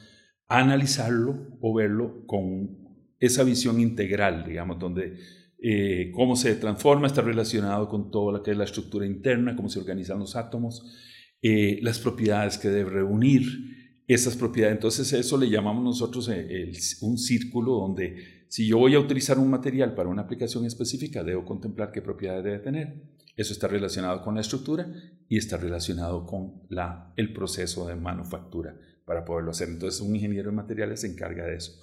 analizarlo 0.48 1.58
o 1.60 1.74
verlo 1.74 2.24
con 2.26 2.87
esa 3.20 3.44
visión 3.44 3.80
integral, 3.80 4.44
digamos, 4.46 4.78
donde 4.78 5.18
eh, 5.60 6.12
cómo 6.14 6.36
se 6.36 6.54
transforma 6.54 7.08
está 7.08 7.20
relacionado 7.20 7.88
con 7.88 8.10
todo 8.10 8.30
lo 8.30 8.42
que 8.42 8.52
es 8.52 8.56
la 8.56 8.64
estructura 8.64 9.06
interna, 9.06 9.56
cómo 9.56 9.68
se 9.68 9.80
organizan 9.80 10.18
los 10.18 10.36
átomos, 10.36 10.84
eh, 11.42 11.80
las 11.82 11.98
propiedades 11.98 12.58
que 12.58 12.68
debe 12.68 12.90
reunir, 12.90 13.42
esas 14.06 14.36
propiedades. 14.36 14.76
Entonces 14.76 15.12
eso 15.12 15.36
le 15.36 15.50
llamamos 15.50 15.84
nosotros 15.84 16.30
eh, 16.32 16.72
un 17.02 17.18
círculo 17.18 17.72
donde 17.72 18.44
si 18.48 18.66
yo 18.66 18.78
voy 18.78 18.94
a 18.94 19.00
utilizar 19.00 19.38
un 19.38 19.50
material 19.50 19.94
para 19.94 20.08
una 20.08 20.22
aplicación 20.22 20.64
específica, 20.64 21.22
debo 21.22 21.44
contemplar 21.44 21.92
qué 21.92 22.00
propiedades 22.00 22.44
debe 22.44 22.58
tener. 22.60 23.02
Eso 23.36 23.52
está 23.52 23.68
relacionado 23.68 24.22
con 24.22 24.34
la 24.34 24.40
estructura 24.40 24.90
y 25.28 25.36
está 25.36 25.58
relacionado 25.58 26.24
con 26.26 26.62
la, 26.70 27.12
el 27.16 27.32
proceso 27.32 27.86
de 27.86 27.94
manufactura 27.94 28.76
para 29.04 29.24
poderlo 29.24 29.50
hacer. 29.50 29.68
Entonces 29.68 30.00
un 30.00 30.14
ingeniero 30.14 30.50
de 30.50 30.56
materiales 30.56 31.02
se 31.02 31.08
encarga 31.08 31.44
de 31.44 31.56
eso. 31.56 31.78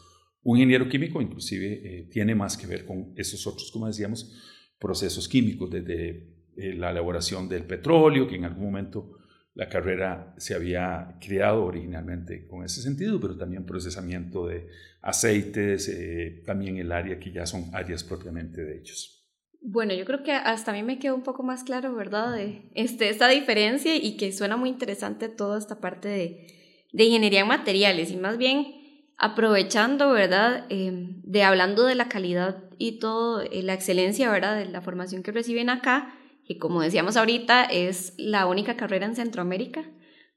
Un 0.45 0.57
ingeniero 0.57 0.87
químico 0.87 1.23
inclusive 1.23 1.81
eh, 1.83 2.07
tiene 2.11 2.35
más 2.35 2.55
que 2.55 2.67
ver 2.67 2.85
con 2.85 3.13
esos 3.15 3.47
otros, 3.47 3.71
como 3.71 3.87
decíamos, 3.87 4.31
procesos 4.77 5.27
químicos, 5.27 5.71
desde 5.71 6.35
eh, 6.55 6.75
la 6.75 6.91
elaboración 6.91 7.49
del 7.49 7.63
petróleo, 7.63 8.27
que 8.27 8.35
en 8.35 8.45
algún 8.45 8.65
momento 8.65 9.17
la 9.55 9.67
carrera 9.67 10.35
se 10.37 10.53
había 10.53 11.17
creado 11.19 11.65
originalmente 11.65 12.45
con 12.45 12.63
ese 12.63 12.83
sentido, 12.83 13.19
pero 13.19 13.35
también 13.35 13.65
procesamiento 13.65 14.45
de 14.45 14.67
aceites, 15.01 15.89
eh, 15.89 16.43
también 16.45 16.77
el 16.77 16.91
área 16.91 17.17
que 17.17 17.31
ya 17.31 17.47
son 17.47 17.71
áreas 17.73 18.03
propiamente 18.03 18.63
de 18.63 18.77
ellos. 18.77 19.27
Bueno, 19.61 19.95
yo 19.95 20.05
creo 20.05 20.21
que 20.21 20.31
hasta 20.31 20.69
a 20.69 20.73
mí 20.75 20.83
me 20.83 20.99
quedó 20.99 21.15
un 21.15 21.23
poco 21.23 21.41
más 21.41 21.63
claro, 21.63 21.95
¿verdad? 21.95 22.35
De 22.35 22.69
este, 22.75 23.09
esta 23.09 23.29
diferencia 23.29 23.95
y 23.95 24.15
que 24.15 24.31
suena 24.31 24.57
muy 24.57 24.69
interesante 24.69 25.27
toda 25.27 25.57
esta 25.57 25.79
parte 25.79 26.07
de, 26.07 26.47
de 26.93 27.03
ingeniería 27.03 27.41
en 27.41 27.47
materiales 27.47 28.11
y 28.11 28.17
más 28.17 28.37
bien 28.37 28.84
aprovechando, 29.17 30.11
¿verdad? 30.11 30.65
Em, 30.69 31.21
de 31.23 31.43
hablando 31.43 31.85
de 31.85 31.95
la 31.95 32.09
calidad 32.09 32.63
y 32.77 32.99
todo, 32.99 33.41
eh, 33.41 33.63
la 33.63 33.73
excelencia, 33.73 34.29
¿verdad? 34.29 34.57
De 34.57 34.65
la 34.65 34.81
formación 34.81 35.23
que 35.23 35.31
reciben 35.31 35.69
acá 35.69 36.19
que 36.45 36.57
como 36.57 36.81
decíamos 36.81 37.17
ahorita 37.17 37.65
es 37.65 38.13
la 38.17 38.45
única 38.45 38.77
carrera 38.77 39.05
en 39.05 39.15
Centroamérica, 39.15 39.83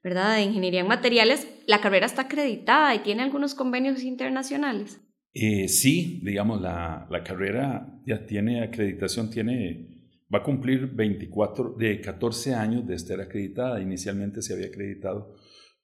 ¿verdad? 0.03 0.35
De 0.35 0.43
ingeniería 0.43 0.81
en 0.81 0.87
materiales. 0.87 1.47
La 1.67 1.81
carrera 1.81 2.05
está 2.05 2.23
acreditada 2.23 2.93
y 2.95 2.99
tiene 2.99 3.23
algunos 3.23 3.53
convenios 3.53 4.03
internacionales. 4.03 4.99
Eh, 5.33 5.67
sí, 5.67 6.21
digamos, 6.23 6.61
la, 6.61 7.07
la, 7.11 7.23
carrera 7.23 8.01
ya 8.05 8.25
tiene 8.25 8.63
acreditación, 8.63 9.29
tiene, 9.29 10.15
va 10.33 10.39
a 10.39 10.43
cumplir 10.43 10.87
24, 10.87 11.75
de 11.77 12.01
14 12.01 12.55
años 12.55 12.87
de 12.87 12.95
estar 12.95 13.21
acreditada. 13.21 13.79
Inicialmente 13.79 14.41
se 14.41 14.53
había 14.53 14.67
acreditado 14.67 15.35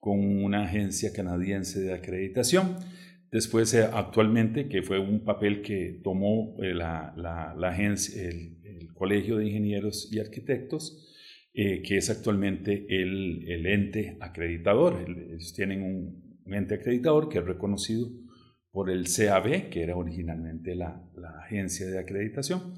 con 0.05 0.19
una 0.19 0.65
agencia 0.65 1.11
canadiense 1.11 1.79
de 1.81 1.91
acreditación. 1.91 2.75
Después, 3.31 3.73
eh, 3.73 3.85
actualmente, 3.91 4.67
que 4.67 4.83
fue 4.83 4.99
un 4.99 5.23
papel 5.23 5.63
que 5.63 5.99
tomó 6.03 6.55
eh, 6.61 6.75
la, 6.75 7.11
la, 7.17 7.55
la, 7.57 7.69
agencia, 7.69 8.21
el, 8.21 8.93
Colegio 8.93 9.37
de 9.37 9.47
Ingenieros 9.47 10.07
y 10.11 10.19
Arquitectos, 10.19 11.11
eh, 11.55 11.81
que 11.81 11.97
es 11.97 12.11
actualmente 12.11 12.85
el, 12.87 13.49
el 13.49 13.65
ente 13.65 14.17
acreditador. 14.21 15.03
Ellos 15.07 15.53
tienen 15.55 15.81
un, 15.81 16.53
ente 16.53 16.75
acreditador 16.75 17.27
que 17.27 17.39
es 17.39 17.43
reconocido 17.43 18.07
por 18.71 18.91
el 18.91 19.05
CAB, 19.05 19.69
que 19.71 19.81
era 19.81 19.95
originalmente 19.95 20.75
la, 20.75 21.03
la 21.17 21.31
agencia 21.39 21.87
de 21.87 21.97
acreditación. 21.97 22.75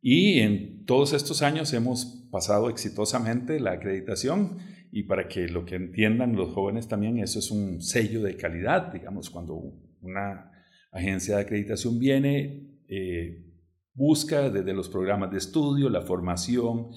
Y 0.00 0.38
en 0.38 0.86
todos 0.86 1.12
estos 1.12 1.42
años 1.42 1.74
hemos 1.74 2.26
pasado 2.30 2.70
exitosamente 2.70 3.60
la 3.60 3.72
acreditación 3.72 4.56
y 4.92 5.04
para 5.04 5.28
que 5.28 5.48
lo 5.48 5.64
que 5.64 5.76
entiendan 5.76 6.34
los 6.34 6.52
jóvenes 6.52 6.88
también, 6.88 7.18
eso 7.18 7.38
es 7.38 7.50
un 7.50 7.80
sello 7.80 8.22
de 8.22 8.36
calidad, 8.36 8.92
digamos, 8.92 9.30
cuando 9.30 9.54
una 10.00 10.50
agencia 10.90 11.36
de 11.36 11.42
acreditación 11.42 11.98
viene, 11.98 12.80
eh, 12.88 13.46
busca 13.94 14.50
desde 14.50 14.72
los 14.72 14.88
programas 14.88 15.30
de 15.30 15.38
estudio, 15.38 15.88
la 15.88 16.02
formación, 16.02 16.88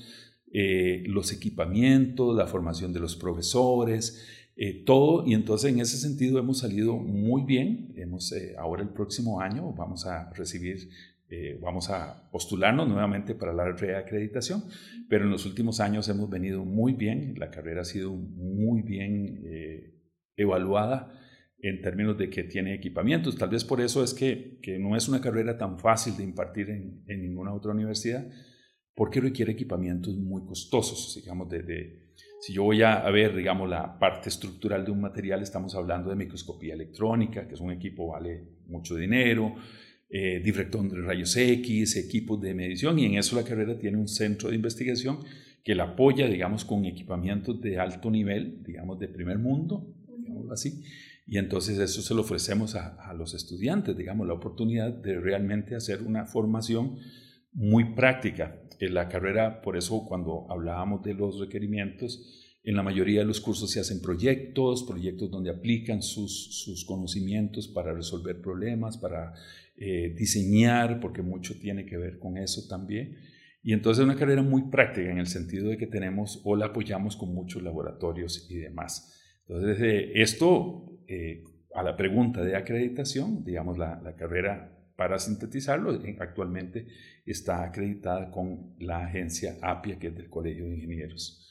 eh, 0.52 1.04
los 1.06 1.32
equipamientos, 1.32 2.36
la 2.36 2.48
formación 2.48 2.94
de 2.94 3.00
los 3.00 3.16
profesores, 3.16 4.26
eh, 4.56 4.84
todo, 4.86 5.26
y 5.26 5.34
entonces 5.34 5.72
en 5.72 5.80
ese 5.80 5.98
sentido 5.98 6.40
hemos 6.40 6.60
salido 6.60 6.96
muy 6.98 7.44
bien. 7.44 7.94
Hemos, 7.96 8.34
ahora 8.58 8.82
el 8.82 8.90
próximo 8.90 9.40
año 9.40 9.72
vamos 9.74 10.06
a 10.06 10.32
recibir, 10.34 10.90
vamos 11.62 11.90
a 11.90 12.30
postularnos 12.32 12.88
nuevamente 12.88 13.36
para 13.36 13.54
la 13.54 13.72
reacreditación, 13.72 14.64
pero 15.10 15.26
en 15.26 15.32
los 15.32 15.46
últimos 15.46 15.80
años 15.80 16.10
hemos 16.10 16.30
venido 16.30 16.66
muy 16.66 16.94
bien, 16.94 17.36
la 17.38 17.50
carrera 17.50 17.82
ha 17.82 17.86
sido 17.86 18.12
muy 18.12 18.82
bien 18.82 19.44
evaluada 20.36 21.20
en 21.64 21.82
términos 21.82 22.18
de 22.18 22.30
que 22.30 22.44
tiene 22.44 22.74
equipamientos. 22.74 23.38
Tal 23.38 23.50
vez 23.50 23.64
por 23.64 23.80
eso 23.80 24.04
es 24.04 24.14
que, 24.14 24.60
que 24.62 24.78
no 24.78 24.96
es 24.98 25.08
una 25.08 25.22
carrera 25.22 25.58
tan 25.58 25.80
fácil 25.80 26.18
de 26.18 26.24
impartir 26.24 26.70
en, 26.70 27.04
en, 27.08 27.22
ninguna 27.22 27.54
otra 27.54 27.72
universidad, 27.72 28.30
porque 28.94 29.22
requiere 29.22 29.54
equipamientos 29.54 30.16
muy 30.18 30.46
costosos, 30.46 31.16
digamos, 31.16 31.50
de, 31.50 32.04
si 32.42 32.52
yo 32.54 32.64
voy 32.64 32.82
a, 32.82 33.10
ver, 33.10 33.34
digamos, 33.34 33.70
la 33.70 33.98
parte 33.98 34.28
estructural 34.28 34.84
de 34.84 34.92
un 34.92 35.00
material, 35.00 35.42
estamos 35.42 35.74
hablando 35.76 36.10
de 36.10 36.18
microscopía 36.18 36.74
electrónica, 36.74 37.48
que 37.48 37.54
es 37.54 37.62
un 37.62 37.72
equipo 37.72 38.10
vale 38.10 38.44
mucho 38.68 38.98
dinero, 38.98 39.56
eh, 40.16 40.44
de 40.44 41.02
rayos 41.02 41.36
X, 41.36 41.96
equipos 41.96 42.40
de 42.40 42.54
medición, 42.54 43.00
y 43.00 43.06
en 43.08 43.16
eso 43.16 43.36
la 43.36 43.44
carrera 43.44 43.80
tiene 43.80 43.98
un 43.98 44.08
centro 44.08 44.50
de 44.50 44.56
investigación 44.56 45.18
que 45.64 45.74
la 45.74 45.86
apoya, 45.86 46.28
digamos, 46.28 46.66
con 46.66 46.86
equipamientos 46.86 47.60
de 47.60 47.80
alto 47.80 48.12
nivel, 48.12 48.62
digamos, 48.64 49.00
de 49.00 49.08
primer 49.08 49.40
mundo, 49.40 49.92
digamos 50.20 50.52
así, 50.52 50.84
y 51.26 51.40
entonces 51.40 51.80
eso 51.80 52.04
se 52.04 52.14
lo 52.14 52.22
ofrecemos 52.22 52.76
a, 52.76 53.12
los 53.14 53.34
estudiantes, 53.34 53.98
digamos, 53.98 54.28
la 54.28 54.34
oportunidad 54.34 54.92
de 54.92 55.20
realmente 55.20 55.76
hacer 55.76 56.04
una 56.04 56.28
formación 56.28 57.00
muy 57.52 57.96
práctica. 57.96 58.60
En 58.80 58.94
la 58.94 59.10
carrera, 59.10 59.64
por 59.64 59.78
eso 59.78 60.06
cuando 60.08 60.46
hablábamos 60.48 61.02
de 61.02 61.16
los 61.16 61.40
requerimientos, 61.40 62.43
en 62.64 62.76
la 62.76 62.84
mayoría 62.84 63.20
de 63.20 63.26
los 63.26 63.42
cursos 63.42 63.72
se 63.72 63.82
hacen 63.82 64.02
proyectos, 64.02 64.84
proyectos 64.84 65.30
donde 65.30 65.50
aplican 65.50 66.02
sus, 66.02 66.64
sus 66.64 66.86
conocimientos 66.86 67.68
para 67.68 67.94
resolver 67.94 68.42
problemas, 68.42 68.98
para 68.98 69.34
eh, 69.76 70.14
diseñar, 70.18 71.02
porque 71.02 71.22
mucho 71.22 71.60
tiene 71.60 71.86
que 71.86 71.98
ver 71.98 72.20
con 72.20 72.38
eso 72.38 72.66
también. 72.70 73.18
Y 73.62 73.74
entonces 73.74 74.02
es 74.02 74.06
una 74.06 74.18
carrera 74.18 74.44
muy 74.44 74.70
práctica 74.70 75.12
en 75.12 75.18
el 75.18 75.28
sentido 75.28 75.70
de 75.70 75.78
que 75.78 75.88
tenemos 75.88 76.42
o 76.46 76.56
la 76.56 76.68
apoyamos 76.68 77.18
con 77.18 77.34
muchos 77.34 77.62
laboratorios 77.62 78.48
y 78.50 78.56
demás. 78.56 79.14
Entonces, 79.46 79.82
eh, 79.82 80.12
esto 80.16 81.02
eh, 81.08 81.44
a 81.76 81.84
la 81.84 81.98
pregunta 81.98 82.44
de 82.44 82.56
acreditación, 82.56 83.44
digamos, 83.44 83.78
la, 83.78 84.02
la 84.02 84.16
carrera 84.16 84.70
para 84.96 85.20
sintetizarlo, 85.20 86.00
actualmente 86.20 86.88
está 87.26 87.64
acreditada 87.64 88.32
con 88.32 88.76
la 88.80 89.06
agencia 89.06 89.58
APIA, 89.62 90.00
que 90.00 90.08
es 90.08 90.16
del 90.16 90.30
Colegio 90.30 90.66
de 90.66 90.76
Ingenieros 90.76 91.44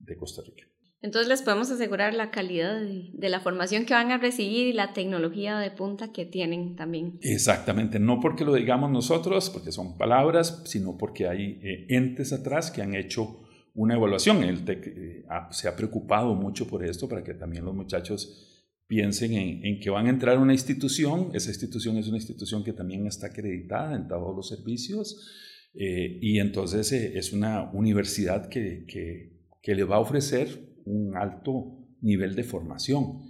de 0.00 0.16
Costa 0.16 0.42
Rica. 0.44 0.64
Entonces 1.02 1.28
les 1.28 1.40
podemos 1.40 1.70
asegurar 1.70 2.12
la 2.12 2.30
calidad 2.30 2.78
de, 2.78 3.28
la 3.30 3.40
formación 3.40 3.86
que 3.86 3.94
van 3.94 4.10
a 4.10 4.18
recibir 4.18 4.66
y 4.66 4.72
la 4.74 4.92
tecnología 4.92 5.58
de 5.58 5.70
punta 5.70 6.12
que 6.12 6.26
tienen 6.26 6.76
también. 6.76 7.18
Exactamente, 7.22 7.98
no 7.98 8.20
porque 8.20 8.44
lo 8.44 8.52
digamos 8.52 8.90
nosotros, 8.90 9.48
porque 9.48 9.72
son 9.72 9.96
palabras, 9.96 10.62
sino 10.66 10.98
porque 10.98 11.26
hay 11.26 11.58
eh, 11.62 11.86
entes 11.88 12.34
atrás 12.34 12.70
que 12.70 12.82
han 12.82 12.94
hecho 12.94 13.40
una 13.74 13.94
evaluación. 13.94 14.42
El 14.42 14.64
TEC 14.64 14.86
eh, 14.88 15.24
se 15.52 15.68
ha 15.68 15.76
preocupado 15.76 16.34
mucho 16.34 16.66
por 16.66 16.84
esto 16.84 17.08
para 17.08 17.24
que 17.24 17.32
también 17.32 17.64
los 17.64 17.74
muchachos 17.74 18.46
piensen 18.86 19.34
en, 19.34 19.80
que 19.80 19.88
van 19.88 20.06
a 20.06 20.10
entrar 20.10 20.36
a 20.36 20.40
una 20.40 20.52
institución, 20.52 21.30
esa 21.32 21.48
institución 21.48 21.96
es 21.96 22.08
una 22.08 22.16
institución 22.16 22.64
que 22.64 22.72
también 22.72 23.06
está 23.06 23.28
acreditada 23.28 23.94
en 23.94 24.08
todos 24.08 24.34
los 24.34 24.48
servicios 24.48 25.70
eh, 25.74 26.18
y 26.20 26.40
entonces 26.40 26.90
es 26.90 27.32
una 27.32 27.70
universidad 27.70 28.48
que, 28.48 28.84
que, 28.88 29.39
le 29.62 29.84
va 29.84 29.96
a 29.96 30.00
ofrecer 30.00 30.74
un 30.84 31.16
alto 31.16 31.78
nivel 32.00 32.34
de 32.34 32.44
formación. 32.44 33.20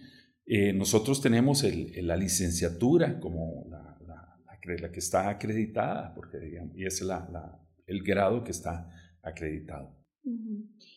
Eh, 0.46 0.72
nosotros 0.72 1.20
tenemos 1.20 1.64
la 1.64 2.16
licenciatura 2.16 3.20
como 3.20 3.66
la, 3.68 3.98
la, 4.06 4.92
que 4.92 4.98
está 4.98 5.28
acreditada, 5.28 6.14
porque 6.14 6.38
y 6.74 6.84
es 6.84 7.02
el 7.86 8.02
grado 8.02 8.44
que 8.44 8.50
está 8.50 8.88
acreditado. 9.22 9.96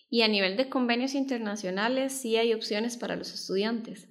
Y 0.09 0.21
a 0.21 0.27
nivel 0.27 0.57
de 0.57 0.69
convenios 0.69 1.15
internacionales, 1.15 2.13
sí 2.13 2.35
hay 2.35 2.53
opciones 2.53 2.97
para 2.97 3.15
los 3.15 3.33
estudiantes. 3.33 4.09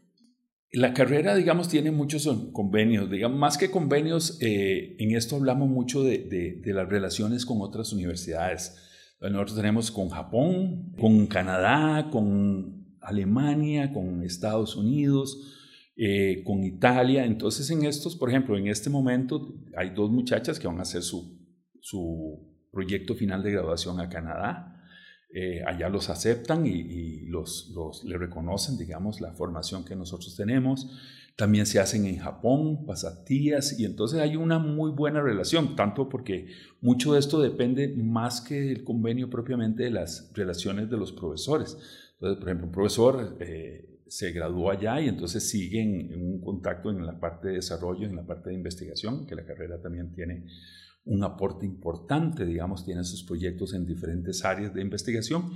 La 0.72 0.94
carrera, 0.94 1.36
digamos, 1.36 1.68
tiene 1.68 1.90
muchos 1.90 2.26
convenios. 2.52 3.10
Digamos, 3.10 3.38
más 3.38 3.58
que 3.58 3.70
convenios, 3.70 4.38
eh, 4.40 4.96
en 4.98 5.14
esto 5.14 5.36
hablamos 5.36 5.68
mucho 5.68 6.02
de, 6.02 6.18
de, 6.60 6.72
las 6.72 6.88
relaciones 6.88 7.44
con 7.44 7.60
otras 7.60 7.92
universidades. 7.92 8.74
Nosotros 9.30 9.56
tenemos 9.56 9.90
con 9.90 10.08
Japón, 10.08 10.94
con 10.98 11.26
Canadá, 11.26 12.10
con 12.10 12.96
Alemania, 13.00 13.92
con 13.92 14.22
Estados 14.22 14.76
Unidos. 14.76 15.58
eh, 15.96 16.42
con 16.44 16.64
Italia. 16.64 17.24
Entonces 17.24 17.70
en 17.70 17.84
estos, 17.84 18.16
por 18.16 18.30
ejemplo, 18.30 18.56
en 18.56 18.66
este 18.66 18.90
momento 18.90 19.54
hay 19.76 19.90
dos 19.90 20.10
muchachas 20.10 20.58
que 20.58 20.66
van 20.66 20.78
a 20.78 20.82
hacer 20.82 21.02
su, 21.02 21.38
su 21.80 22.66
proyecto 22.72 23.14
final 23.14 23.42
de 23.42 23.52
graduación 23.52 24.00
a 24.00 24.08
Canadá. 24.08 24.82
Eh, 25.34 25.62
allá 25.66 25.88
los 25.88 26.10
aceptan 26.10 26.66
y, 26.66 27.26
los, 27.26 27.70
los, 27.74 28.04
le 28.04 28.18
reconocen, 28.18 28.76
digamos, 28.76 29.20
la 29.20 29.32
formación 29.32 29.84
que 29.84 29.96
nosotros 29.96 30.36
tenemos. 30.36 30.90
También 31.36 31.66
se 31.66 31.80
hacen 31.80 32.04
en 32.06 32.18
Japón, 32.18 32.84
pasatías, 32.86 33.78
y 33.78 33.84
entonces 33.84 34.20
hay 34.20 34.36
una 34.36 34.58
muy 34.58 34.90
buena 34.90 35.22
relación, 35.22 35.76
tanto 35.76 36.08
porque 36.08 36.48
mucho 36.80 37.14
de 37.14 37.20
esto 37.20 37.40
depende 37.40 37.88
más 37.88 38.40
que 38.40 38.60
del 38.60 38.84
convenio 38.84 39.30
propiamente 39.30 39.84
de 39.84 39.90
las 39.90 40.30
relaciones 40.34 40.90
de 40.90 40.96
los 40.96 41.12
profesores. 41.12 41.76
Entonces, 42.14 42.38
por 42.38 42.48
ejemplo, 42.48 42.66
un 42.66 42.72
profesor 42.72 43.36
eh, 43.40 43.92
se 44.06 44.30
graduó 44.30 44.70
allá 44.70 45.00
y 45.00 45.08
entonces 45.08 45.48
siguen 45.48 46.12
en 46.12 46.22
un 46.22 46.40
contacto 46.40 46.90
en 46.90 47.06
la 47.06 47.18
parte 47.18 47.48
de 47.48 47.54
desarrollo, 47.54 48.06
en 48.06 48.14
la 48.14 48.26
parte 48.26 48.50
de 48.50 48.56
investigación, 48.56 49.26
que 49.26 49.34
la 49.34 49.44
carrera 49.46 49.80
también 49.80 50.12
tiene 50.12 50.44
un 51.04 51.24
aporte 51.24 51.66
importante, 51.66 52.44
digamos, 52.44 52.84
tiene 52.84 53.04
sus 53.04 53.24
proyectos 53.24 53.74
en 53.74 53.86
diferentes 53.86 54.44
áreas 54.44 54.72
de 54.74 54.82
investigación. 54.82 55.52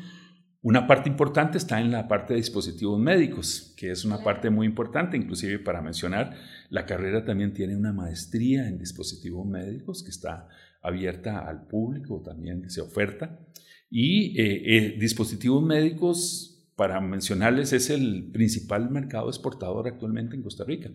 Una 0.62 0.86
parte 0.86 1.08
importante 1.08 1.58
está 1.58 1.80
en 1.80 1.92
la 1.92 2.08
parte 2.08 2.32
de 2.32 2.38
dispositivos 2.38 2.98
médicos, 2.98 3.74
que 3.76 3.90
es 3.90 4.04
una 4.04 4.22
parte 4.22 4.50
muy 4.50 4.66
importante, 4.66 5.16
inclusive 5.16 5.58
para 5.58 5.80
mencionar, 5.80 6.34
la 6.70 6.86
carrera 6.86 7.24
también 7.24 7.52
tiene 7.52 7.76
una 7.76 7.92
maestría 7.92 8.66
en 8.66 8.78
dispositivos 8.78 9.46
médicos 9.46 10.02
que 10.02 10.10
está 10.10 10.48
abierta 10.82 11.48
al 11.48 11.66
público, 11.66 12.22
también 12.22 12.68
se 12.70 12.80
oferta. 12.80 13.38
Y 13.90 14.40
eh, 14.40 14.62
eh, 14.76 14.96
dispositivos 14.98 15.62
médicos, 15.62 16.68
para 16.74 17.00
mencionarles, 17.00 17.72
es 17.72 17.90
el 17.90 18.30
principal 18.32 18.90
mercado 18.90 19.28
exportador 19.28 19.86
actualmente 19.86 20.36
en 20.36 20.42
Costa 20.42 20.64
Rica. 20.64 20.90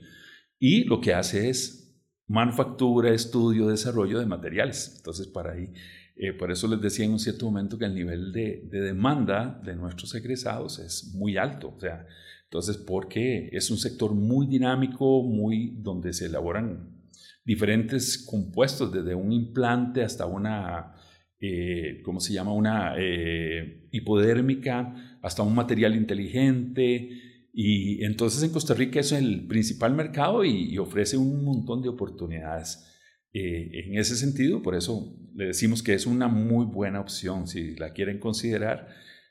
Y 0.60 0.84
lo 0.84 1.02
que 1.02 1.14
hace 1.14 1.50
es 1.50 1.82
manufactura, 2.28 3.14
estudio, 3.14 3.68
desarrollo 3.68 4.20
de 4.20 4.26
materiales. 4.26 4.94
Entonces, 4.98 5.28
para 5.28 5.54
ahí, 5.54 5.74
eh, 6.16 6.34
por 6.34 6.52
eso 6.52 6.68
les 6.68 6.82
decía 6.82 7.06
en 7.06 7.12
un 7.12 7.20
cierto 7.20 7.46
momento 7.46 7.78
que 7.78 7.86
el 7.86 7.96
nivel 7.96 8.32
de, 8.32 8.68
demanda 8.70 9.62
de 9.64 9.76
nuestros 9.76 10.14
egresados 10.16 10.80
es 10.80 11.14
muy 11.16 11.38
alto. 11.38 11.74
O 11.76 11.80
sea, 11.80 12.06
entonces, 12.44 12.78
porque 12.78 13.50
es 13.52 13.72
un 13.72 13.78
sector 13.78 14.14
muy 14.14 14.48
dinámico, 14.48 15.24
muy 15.24 15.78
donde 15.78 16.14
se 16.14 16.26
elaboran 16.26 17.02
diferentes 17.44 18.18
compuestos, 18.18 18.92
desde 18.92 19.16
un 19.16 19.32
implante 19.32 20.04
hasta 20.04 20.26
una, 20.26 20.94
eh, 21.40 22.02
¿cómo 22.04 22.20
se 22.20 22.34
llama? 22.34 22.54
Una 22.54 22.96
eh, 22.98 23.88
hipodérmica, 23.92 25.18
hasta 25.22 25.44
un 25.44 25.56
material 25.56 25.96
inteligente, 25.96 27.10
y 27.54 28.04
entonces 28.04 28.44
en 28.44 28.52
Costa 28.52 28.74
Rica 28.74 29.00
es 29.00 29.12
el 29.12 29.46
principal 29.48 29.94
mercado 29.94 30.46
y, 30.46 30.78
ofrece 30.78 31.18
un 31.18 31.44
montón 31.44 31.82
de 31.82 31.90
oportunidades. 31.90 32.91
Eh, 33.34 33.86
en 33.86 33.98
ese 33.98 34.16
sentido, 34.16 34.62
por 34.62 34.76
eso 34.76 35.16
le 35.34 35.48
decimos 35.48 35.82
que 35.82 35.94
es 35.94 36.06
una 36.06 36.28
muy 36.28 36.66
buena 36.66 37.00
opción, 37.00 37.48
si 37.48 37.76
la 37.76 37.94
quieren 37.94 38.20
considerar 38.20 38.90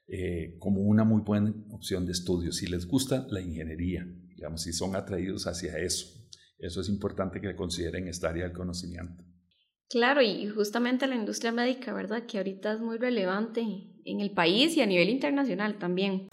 eh, 0.09 0.57
como 0.59 0.81
una 0.81 1.05
muy 1.05 1.23
buena 1.23 1.55
opción 1.71 2.07
de 2.07 2.13
estudio, 2.13 2.53
si 2.53 2.67
les 2.67 2.87
gusta 2.87 3.27
la 3.31 3.41
ingeniería, 3.41 4.07
digamos, 4.35 4.63
si 4.63 4.73
son 4.73 4.97
atraídos 4.97 5.47
hacia 5.47 5.79
eso. 5.79 6.07
Eso 6.59 6.81
es 6.81 6.89
importante 6.89 7.41
que 7.41 7.55
consideren 7.55 8.09
esta 8.09 8.29
área 8.29 8.45
del 8.45 8.53
conocimiento. 8.53 9.25
Claro, 9.89 10.23
y 10.23 10.49
justamente 10.49 11.07
la 11.07 11.17
industria 11.17 11.53
médica, 11.53 11.93
¿verdad? 11.93 12.25
Que 12.27 12.39
ahorita 12.39 12.75
es 12.75 12.81
muy 12.81 12.99
relevante 12.99 13.61
en 14.05 14.21
el 14.21 14.31
país 14.31 14.77
y 14.77 14.83
a 14.83 14.87
nivel 14.87 15.09
internacional 15.09 15.79
también. 15.79 16.29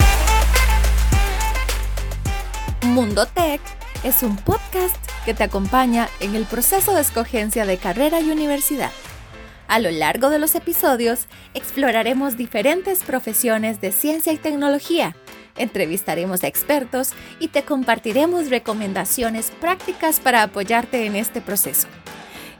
Mundo 2.87 3.25
Tech 3.25 3.61
es 4.03 4.23
un 4.23 4.37
podcast 4.37 4.95
que 5.25 5.33
te 5.33 5.43
acompaña 5.43 6.07
en 6.19 6.35
el 6.35 6.45
proceso 6.45 6.93
de 6.93 7.01
escogencia 7.01 7.65
de 7.65 7.77
carrera 7.77 8.21
y 8.21 8.31
universidad. 8.31 8.91
A 9.67 9.79
lo 9.79 9.91
largo 9.91 10.29
de 10.29 10.39
los 10.39 10.55
episodios 10.55 11.27
exploraremos 11.53 12.37
diferentes 12.37 13.03
profesiones 13.03 13.81
de 13.81 13.91
ciencia 13.91 14.31
y 14.31 14.37
tecnología, 14.37 15.15
entrevistaremos 15.57 16.43
a 16.43 16.47
expertos 16.47 17.11
y 17.39 17.49
te 17.49 17.63
compartiremos 17.63 18.49
recomendaciones 18.49 19.51
prácticas 19.59 20.19
para 20.19 20.43
apoyarte 20.43 21.05
en 21.05 21.15
este 21.15 21.41
proceso. 21.41 21.87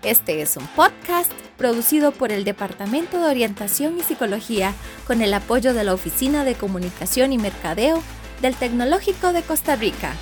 Este 0.04 0.42
es 0.42 0.58
un 0.58 0.68
podcast 0.68 1.32
producido 1.58 2.12
por 2.12 2.32
el 2.32 2.44
Departamento 2.44 3.20
de 3.20 3.30
Orientación 3.30 3.98
y 3.98 4.04
Psicología 4.04 4.74
con 5.08 5.22
el 5.22 5.34
apoyo 5.34 5.74
de 5.74 5.84
la 5.84 5.94
Oficina 5.94 6.44
de 6.44 6.56
Comunicación 6.56 7.34
y 7.34 7.38
Mercadeo 7.38 8.04
del 8.42 8.56
Tecnológico 8.56 9.34
de 9.34 9.42
Costa 9.42 9.76
Rica. 9.76 10.16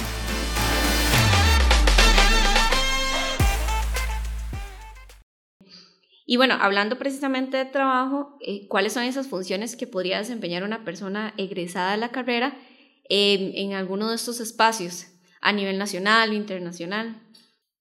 Y 6.28 6.38
bueno, 6.38 6.56
hablando 6.60 6.97
precisamente 6.97 7.58
de 7.58 7.65
trabajo, 7.65 8.38
eh, 8.41 8.67
¿cuáles 8.67 8.93
son 8.93 9.04
esas 9.04 9.28
funciones 9.28 9.75
que 9.75 9.86
podría 9.86 10.17
desempeñar 10.17 10.63
una 10.63 10.84
persona 10.84 11.34
egresada 11.38 11.91
de 11.91 11.97
la 11.97 12.10
carrera 12.10 12.58
en 13.08 13.73
alguno 13.73 14.10
de 14.10 14.15
estos 14.15 14.39
espacios, 14.39 15.08
a 15.39 15.51
nivel 15.54 15.78
nacional 15.78 16.32
o 16.32 16.34
internacional? 16.34 17.21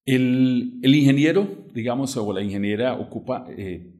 El, 0.06 0.80
ingeniero, 0.82 1.48
digamos, 1.72 2.16
o 2.16 2.32
la 2.32 2.42
ingeniera 2.42 2.94
ocupa 2.94 3.46
eh, 3.48 3.90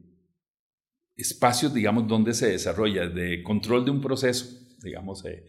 espacios, 1.15 1.73
digamos, 1.73 2.07
donde 2.07 2.33
se 2.33 2.49
desarrolla 2.49 3.07
de 3.07 3.41
control 3.41 3.85
de 3.85 3.91
un 3.91 4.01
proceso, 4.01 4.45
digamos, 4.83 5.25
eh, 5.25 5.45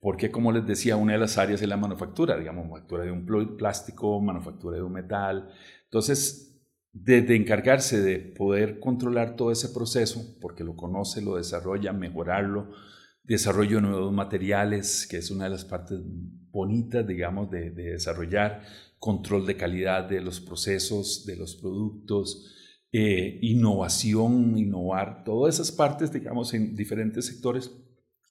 porque 0.00 0.30
como 0.30 0.52
les 0.52 0.66
decía, 0.66 0.96
una 0.96 1.14
de 1.14 1.18
las 1.18 1.38
áreas 1.38 1.60
es 1.60 1.68
la 1.68 1.76
manufactura, 1.76 2.36
digamos, 2.36 2.64
manufactura 2.64 3.04
de 3.04 3.10
un 3.10 3.26
plástico, 3.56 4.20
manufactura 4.20 4.76
de 4.76 4.82
un 4.82 4.92
metal. 4.92 5.50
Entonces, 5.84 6.48
de, 6.92 7.36
encargarse 7.36 8.00
de 8.00 8.18
poder 8.18 8.80
controlar 8.80 9.36
todo 9.36 9.50
ese 9.50 9.68
proceso, 9.70 10.36
porque 10.40 10.64
lo 10.64 10.76
conoce, 10.76 11.20
lo 11.20 11.36
desarrolla, 11.36 11.92
mejorarlo, 11.92 12.70
desarrollo 13.24 13.76
de 13.76 13.82
nuevos 13.82 14.12
materiales, 14.12 15.06
que 15.08 15.18
es 15.18 15.30
una 15.30 15.44
de 15.44 15.50
las 15.50 15.64
partes 15.64 15.98
bonitas, 16.50 17.06
digamos, 17.06 17.50
de, 17.50 17.70
desarrollar, 17.70 18.62
control 18.98 19.46
de 19.46 19.56
calidad 19.56 20.08
de 20.08 20.20
los 20.20 20.40
procesos, 20.40 21.24
de 21.26 21.36
los 21.36 21.56
productos, 21.56 22.54
eh, 22.90 23.38
innovación, 23.42 24.56
innovar, 24.56 25.24
todas 25.24 25.56
esas 25.56 25.72
partes, 25.72 26.12
digamos, 26.12 26.54
en 26.54 26.74
diferentes 26.74 27.26
sectores, 27.26 27.70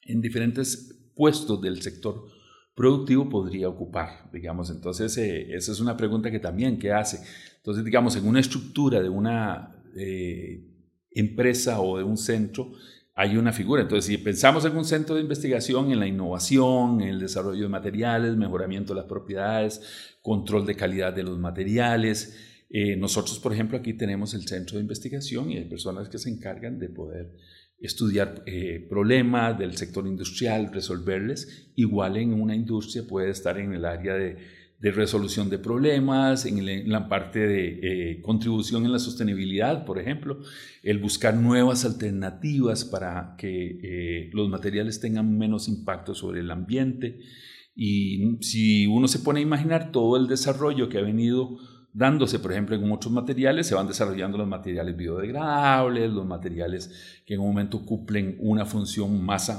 en 0.03 0.21
diferentes 0.21 0.96
puestos 1.17 1.59
del 1.61 1.81
sector 1.81 2.27
productivo 2.75 3.27
podría 3.27 3.67
ocupar, 3.67 4.29
digamos. 4.31 4.69
Entonces, 4.69 5.17
eh, 5.17 5.53
esa 5.55 5.71
es 5.71 5.79
una 5.79 5.97
pregunta 5.97 6.29
que 6.29 6.39
también 6.39 6.77
que 6.77 6.93
hace. 6.93 7.19
Entonces, 7.57 7.83
digamos, 7.83 8.15
en 8.15 8.27
una 8.27 8.39
estructura 8.39 9.01
de 9.01 9.09
una 9.09 9.83
eh, 9.97 10.63
empresa 11.11 11.81
o 11.81 11.97
de 11.97 12.03
un 12.03 12.17
centro, 12.17 12.71
hay 13.15 13.35
una 13.35 13.51
figura. 13.51 13.81
Entonces, 13.81 14.05
si 14.05 14.19
pensamos 14.19 14.63
en 14.63 14.77
un 14.77 14.85
centro 14.85 15.15
de 15.15 15.21
investigación, 15.21 15.91
en 15.91 15.99
la 15.99 16.05
innovación, 16.05 17.01
en 17.01 17.09
el 17.09 17.19
desarrollo 17.19 17.63
de 17.63 17.69
materiales, 17.69 18.37
mejoramiento 18.37 18.93
de 18.93 18.99
las 18.99 19.09
propiedades, 19.09 19.81
control 20.21 20.67
de 20.67 20.75
calidad 20.75 21.13
de 21.13 21.23
los 21.23 21.39
materiales, 21.39 22.37
eh, 22.69 22.95
nosotros, 22.95 23.39
por 23.39 23.53
ejemplo, 23.53 23.75
aquí 23.75 23.93
tenemos 23.93 24.35
el 24.35 24.47
centro 24.47 24.77
de 24.77 24.83
investigación 24.83 25.49
y 25.49 25.57
hay 25.57 25.65
personas 25.65 26.09
que 26.09 26.19
se 26.19 26.29
encargan 26.29 26.77
de 26.77 26.89
poder 26.89 27.33
estudiar 27.79 28.43
eh, 28.45 28.85
problemas 28.89 29.57
del 29.57 29.77
sector 29.77 30.07
industrial, 30.07 30.71
resolverles. 30.73 31.69
Igual 31.75 32.17
en 32.17 32.33
una 32.33 32.55
industria 32.55 33.03
puede 33.07 33.29
estar 33.29 33.57
en 33.59 33.73
el 33.73 33.85
área 33.85 34.15
de, 34.15 34.37
resolución 34.79 35.49
de 35.49 35.59
problemas, 35.59 36.45
en, 36.45 36.89
la 36.89 37.09
parte 37.09 37.39
de 37.39 37.79
eh, 37.81 38.21
contribución 38.21 38.85
en 38.85 38.91
la 38.91 38.99
sostenibilidad, 38.99 39.85
por 39.85 39.99
ejemplo, 39.99 40.39
el 40.83 40.99
buscar 40.99 41.35
nuevas 41.35 41.83
alternativas 41.83 42.85
para 42.85 43.35
que 43.37 43.79
eh, 43.83 44.29
los 44.33 44.49
materiales 44.49 44.99
tengan 44.99 45.37
menos 45.37 45.67
impacto 45.67 46.15
sobre 46.15 46.41
el 46.41 46.51
ambiente. 46.51 47.19
Y 47.75 48.37
si 48.41 48.87
uno 48.87 49.07
se 49.07 49.19
pone 49.19 49.39
a 49.39 49.43
imaginar 49.43 49.91
todo 49.91 50.17
el 50.17 50.27
desarrollo 50.27 50.89
que 50.89 50.97
ha 50.97 51.03
venido 51.03 51.57
dándose, 51.97 52.37
por 52.37 52.51
ejemplo, 52.51 52.75
en 52.75 52.87
muchos 52.87 53.11
materiales, 53.11 53.65
se 53.65 53.73
van 53.73 53.87
desarrollando 53.87 54.37
los 54.37 54.47
materiales 54.47 54.95
biodegradables, 54.95 56.11
los 56.11 56.27
materiales 56.27 57.23
que 57.25 57.33
en 57.33 57.39
un 57.39 57.47
momento 57.47 57.83
cumplen 57.83 58.37
una 58.39 58.65
función 58.65 59.25
más 59.25 59.51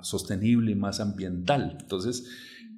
sostenible 0.00 0.72
y 0.72 0.74
más 0.74 1.00
ambiental. 1.00 1.76
Entonces, 1.78 2.26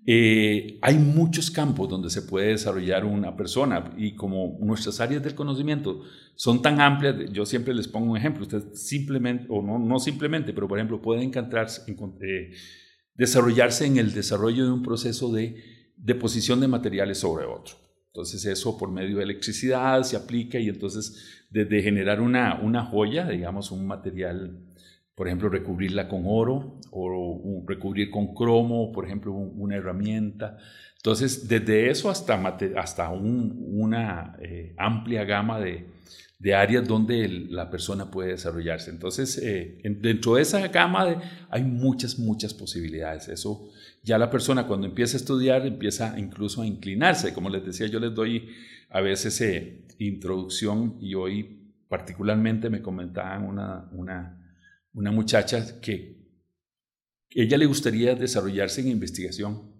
eh, 0.05 0.81
hay 0.83 0.99
muchos 0.99 1.53
campos 1.53 1.89
donde 1.89 2.11
se 2.11 2.23
puede 2.23 2.49
desarrollar 2.49 3.05
una 3.05 3.37
persona 3.37 3.93
y 3.97 4.17
como 4.17 4.59
nuestras 4.61 4.99
áreas 4.99 5.23
del 5.23 5.37
conocimiento 5.37 6.03
son 6.35 6.61
tan 6.61 6.81
amplias, 6.81 7.15
yo 7.33 7.47
siempre 7.47 7.73
les 7.73 7.87
pongo 7.87 8.11
un 8.11 8.17
ejemplo, 8.17 8.43
usted 8.43 8.75
simplemente, 8.75 9.47
o 9.49 9.63
no, 9.63 9.79
no 9.79 10.01
simplemente, 10.01 10.53
pero 10.53 10.67
por 10.67 10.77
ejemplo 10.77 11.01
puede 11.01 11.23
encantarse, 11.23 11.83
eh, 12.21 12.51
desarrollarse 13.15 13.87
en 13.87 13.97
el 13.97 14.13
desarrollo 14.13 14.65
de 14.65 14.73
un 14.73 14.83
proceso 14.83 15.33
de 15.33 15.55
deposición 15.97 16.59
de 16.59 16.67
materiales 16.67 17.19
sobre 17.19 17.47
otro. 17.47 17.84
Entonces 18.15 18.45
eso 18.45 18.79
por 18.79 18.93
medio 18.93 19.17
de 19.17 19.25
electricidad 19.25 20.01
se 20.05 20.17
aplica 20.17 20.61
y 20.61 20.69
entonces 20.69 21.45
desde 21.51 21.83
generar 21.83 22.21
una, 22.21 22.61
una 22.63 22.85
joya, 22.85 23.27
digamos 23.27 23.73
un 23.73 23.89
material 23.89 24.57
por 25.15 25.29
ejemplo, 25.29 25.49
recubrirla 25.49 26.09
con 26.09 26.25
oro 26.27 26.81
o 26.91 27.65
recubrir 27.67 28.11
con 28.11 28.35
cromo, 28.35 28.91
por 28.93 29.05
ejemplo, 29.05 29.33
una 29.33 29.77
herramienta. 29.77 30.59
Entonces, 30.97 31.47
desde 31.47 31.91
eso 31.91 32.11
hasta, 32.11 32.35
hasta 32.77 33.11
una 33.11 34.37
eh, 34.41 34.75
amplia 34.77 35.25
gama 35.25 35.61
de, 35.61 35.87
de, 36.39 36.55
áreas 36.55 36.89
donde 36.89 37.29
la 37.29 37.71
persona 37.71 38.11
puede 38.11 38.31
desarrollarse. 38.31 38.91
Entonces, 38.91 39.39
eh, 39.39 39.81
dentro 40.01 40.35
de 40.35 40.43
esa 40.43 40.67
gama 40.67 41.23
hay 41.49 41.63
muchas, 41.63 42.19
muchas 42.19 42.53
posibilidades. 42.53 43.29
Eso 43.29 43.69
ya 44.05 44.19
la 44.19 44.31
persona 44.31 44.69
cuando 44.69 44.87
empieza 44.87 45.17
a 45.17 45.21
estudiar 45.21 45.67
empieza 45.67 46.17
incluso 46.19 46.63
a 46.63 46.67
inclinarse. 46.67 47.35
Como 47.35 47.51
les 47.51 47.65
decía, 47.65 47.89
yo 47.89 47.99
les 47.99 48.15
doy 48.15 48.51
a 48.91 49.01
veces 49.01 49.41
eh, 49.41 49.87
introducción 49.99 50.99
y 51.01 51.15
hoy 51.15 51.75
particularmente 51.89 52.71
me 52.71 52.83
comentaban 52.83 53.43
una, 53.45 53.89
una 53.93 54.41
una 54.95 55.11
muchacha 55.11 55.81
que 55.81 56.25
ella 57.31 57.59
le 57.59 57.67
gustaría 57.67 58.15
desarrollarse 58.15 58.81
en 58.81 58.89
investigación. 58.89 59.75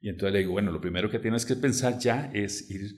Y 0.00 0.08
entonces 0.08 0.32
le 0.34 0.40
digo, 0.40 0.52
bueno, 0.52 0.70
lo 0.70 0.80
primero 0.80 1.10
que 1.10 1.18
tienes 1.18 1.46
que 1.46 1.56
pensar 1.56 1.98
ya 1.98 2.30
es 2.34 2.70
ir 2.70 2.96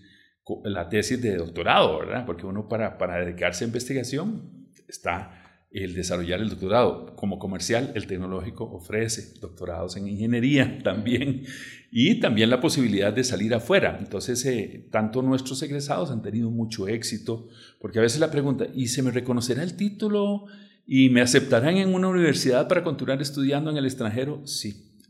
la 0.64 0.88
tesis 0.88 1.20
de 1.22 1.36
doctorado, 1.36 2.00
¿verdad? 2.00 2.26
Porque 2.26 2.44
uno 2.44 2.68
para, 2.68 2.98
para 2.98 3.24
dedicarse 3.24 3.64
a 3.64 3.68
investigación 3.68 4.68
está 4.88 5.43
el 5.82 5.94
desarrollar 5.94 6.40
el 6.40 6.50
doctorado. 6.50 7.14
Como 7.16 7.38
comercial, 7.38 7.92
el 7.94 8.06
tecnológico 8.06 8.64
ofrece 8.64 9.38
doctorados 9.40 9.96
en 9.96 10.08
ingeniería 10.08 10.78
también 10.84 11.44
y 11.90 12.20
también 12.20 12.50
la 12.50 12.60
posibilidad 12.60 13.12
de 13.12 13.24
salir 13.24 13.54
afuera. 13.54 13.98
Entonces, 14.00 14.44
eh, 14.46 14.88
tanto 14.90 15.22
nuestros 15.22 15.62
egresados 15.62 16.10
han 16.10 16.22
tenido 16.22 16.50
mucho 16.50 16.88
éxito, 16.88 17.48
porque 17.80 17.98
a 17.98 18.02
veces 18.02 18.20
la 18.20 18.30
pregunta, 18.30 18.66
¿y 18.74 18.88
se 18.88 19.02
me 19.02 19.10
reconocerá 19.10 19.62
el 19.62 19.76
título 19.76 20.46
¿Y 20.86 21.08
me 21.08 21.22
aceptarán 21.22 21.78
en 21.78 21.94
una 21.94 22.08
universidad 22.08 22.68
para 22.68 22.84
continuar 22.84 23.22
estudiando 23.22 23.70
en 23.70 23.78
el 23.78 23.86
extranjero? 23.86 24.46
Sí, 24.46 25.00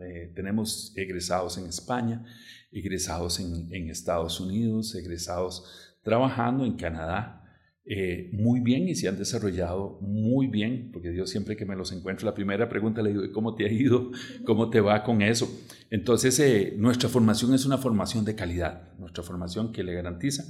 eh, 0.00 0.32
tenemos 0.34 0.92
egresados 0.96 1.58
en 1.58 1.66
España, 1.66 2.24
egresados 2.72 3.38
en, 3.38 3.88
Estados 3.88 4.40
Unidos, 4.40 4.94
egresados 4.96 5.64
trabajando 6.02 6.64
en 6.64 6.74
Canadá. 6.76 7.41
Eh, 7.84 8.30
muy 8.32 8.60
bien 8.60 8.88
y 8.88 8.94
se 8.94 9.08
han 9.08 9.18
desarrollado 9.18 9.98
muy 10.00 10.46
bien, 10.46 10.90
porque 10.92 11.14
yo 11.14 11.26
siempre 11.26 11.56
que 11.56 11.64
me 11.64 11.74
los 11.74 11.90
encuentro, 11.90 12.26
la 12.26 12.34
primera 12.34 12.68
pregunta 12.68 13.02
le 13.02 13.10
digo, 13.10 13.22
¿cómo 13.32 13.56
te 13.56 13.66
ha 13.66 13.72
ido? 13.72 14.12
¿Cómo 14.44 14.70
te 14.70 14.80
va 14.80 15.02
con 15.02 15.20
eso? 15.20 15.50
Entonces, 15.90 16.38
eh, 16.38 16.74
nuestra 16.78 17.08
formación 17.08 17.54
es 17.54 17.66
una 17.66 17.78
formación 17.78 18.24
de 18.24 18.36
calidad, 18.36 18.96
nuestra 18.98 19.24
formación 19.24 19.72
que 19.72 19.82
le 19.82 19.94
garantiza 19.94 20.44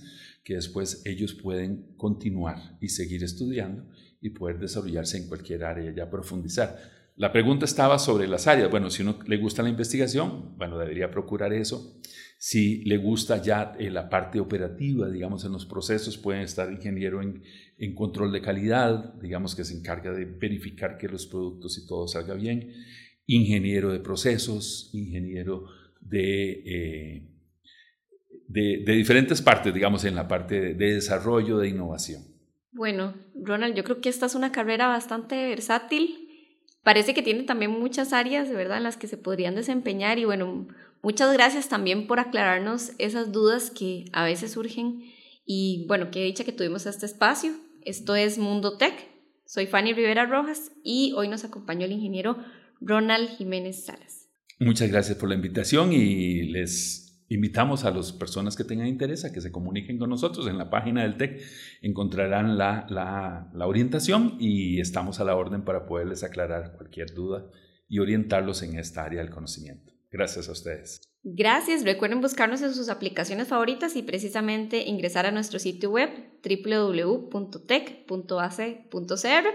que 0.44 0.54
después 0.54 1.02
ellos 1.06 1.34
pueden 1.34 1.94
continuar 1.96 2.76
y 2.80 2.88
seguir 2.88 3.24
estudiando 3.24 3.86
y 4.20 4.30
poder 4.30 4.58
desarrollarse 4.58 5.16
en 5.16 5.28
cualquier 5.28 5.64
área, 5.64 5.92
ya 5.94 6.10
profundizar. 6.10 6.78
La 7.16 7.30
pregunta 7.30 7.64
estaba 7.64 7.98
sobre 7.98 8.26
las 8.26 8.46
áreas. 8.46 8.70
Bueno, 8.70 8.90
si 8.90 9.02
uno 9.02 9.18
le 9.26 9.36
gusta 9.36 9.62
la 9.62 9.68
investigación, 9.68 10.56
bueno, 10.56 10.78
debería 10.78 11.10
procurar 11.10 11.52
eso. 11.52 12.00
Si 12.38 12.82
le 12.84 12.96
gusta 12.96 13.40
ya 13.40 13.74
eh, 13.78 13.90
la 13.90 14.08
parte 14.08 14.40
operativa, 14.40 15.08
digamos, 15.08 15.44
en 15.44 15.52
los 15.52 15.66
procesos, 15.66 16.18
pueden 16.18 16.42
estar 16.42 16.72
ingeniero 16.72 17.22
en, 17.22 17.94
control 17.94 18.32
de 18.32 18.40
calidad, 18.40 19.14
digamos, 19.20 19.54
que 19.54 19.64
se 19.64 19.76
encarga 19.76 20.12
de 20.12 20.24
verificar 20.24 20.96
que 20.96 21.08
los 21.08 21.26
productos 21.26 21.78
y 21.78 21.86
todo 21.86 22.08
salga 22.08 22.34
bien. 22.34 22.72
Ingeniero 23.26 23.92
de 23.92 24.00
procesos, 24.00 24.90
ingeniero 24.92 25.66
de, 26.00 26.62
eh, 26.66 27.32
de, 28.48 28.92
diferentes 28.92 29.40
partes, 29.42 29.72
digamos, 29.72 30.04
en 30.04 30.14
la 30.14 30.26
parte 30.26 30.74
de 30.74 30.94
desarrollo, 30.94 31.58
de 31.58 31.68
innovación. 31.68 32.22
Bueno, 32.72 33.14
Ronald, 33.34 33.74
yo 33.74 33.84
creo 33.84 34.00
que 34.00 34.08
esta 34.08 34.26
es 34.26 34.34
una 34.34 34.50
carrera 34.50 34.88
bastante 34.88 35.46
versátil. 35.46 36.21
Parece 36.82 37.14
que 37.14 37.22
tiene 37.22 37.44
también 37.44 37.70
muchas 37.70 38.12
áreas, 38.12 38.48
de 38.48 38.54
verdad, 38.54 38.78
en 38.78 38.82
las 38.82 38.96
que 38.96 39.06
se 39.06 39.16
podrían 39.16 39.54
desempeñar. 39.54 40.18
Y 40.18 40.24
bueno, 40.24 40.66
muchas 41.02 41.32
gracias 41.32 41.68
también 41.68 42.06
por 42.06 42.18
aclararnos 42.18 42.92
esas 42.98 43.30
dudas 43.30 43.70
que 43.70 44.06
a 44.12 44.24
veces 44.24 44.52
surgen. 44.52 45.02
Y 45.44 45.84
bueno, 45.88 46.10
qué 46.10 46.22
dicha 46.22 46.44
que 46.44 46.52
tuvimos 46.52 46.86
este 46.86 47.06
espacio. 47.06 47.52
Esto 47.84 48.16
es 48.16 48.38
Mundo 48.38 48.78
Tech. 48.78 48.94
Soy 49.44 49.66
Fanny 49.66 49.92
Rivera 49.92 50.26
Rojas 50.26 50.72
y 50.82 51.12
hoy 51.16 51.28
nos 51.28 51.44
acompañó 51.44 51.84
el 51.84 51.92
ingeniero 51.92 52.38
Ronald 52.80 53.28
Jiménez 53.36 53.84
Salas. 53.84 54.28
Muchas 54.58 54.90
gracias 54.90 55.18
por 55.18 55.28
la 55.28 55.34
invitación 55.34 55.92
y 55.92 56.44
les 56.44 57.01
Invitamos 57.32 57.84
a 57.86 57.90
las 57.90 58.12
personas 58.12 58.56
que 58.56 58.64
tengan 58.64 58.86
interés 58.86 59.24
a 59.24 59.32
que 59.32 59.40
se 59.40 59.50
comuniquen 59.50 59.96
con 59.96 60.10
nosotros. 60.10 60.46
En 60.48 60.58
la 60.58 60.68
página 60.68 61.00
del 61.02 61.16
TEC 61.16 61.40
encontrarán 61.80 62.58
la, 62.58 63.50
orientación 63.58 64.36
y 64.38 64.80
estamos 64.80 65.18
a 65.18 65.24
la 65.24 65.34
orden 65.34 65.64
para 65.64 65.86
poderles 65.86 66.24
aclarar 66.24 66.74
cualquier 66.76 67.14
duda 67.14 67.46
y 67.88 68.00
orientarlos 68.00 68.62
en 68.62 68.78
esta 68.78 69.04
área 69.04 69.22
del 69.22 69.30
conocimiento. 69.30 69.94
Gracias 70.10 70.50
a 70.50 70.52
ustedes. 70.52 71.00
Gracias. 71.22 71.84
Recuerden 71.84 72.20
buscarnos 72.20 72.60
en 72.60 72.74
sus 72.74 72.90
aplicaciones 72.90 73.48
favoritas 73.48 73.96
y 73.96 74.02
precisamente 74.02 74.86
ingresar 74.86 75.24
a 75.24 75.30
nuestro 75.30 75.58
sitio 75.58 75.90
web 75.90 76.10
www.tech.ac.cr 76.44 77.30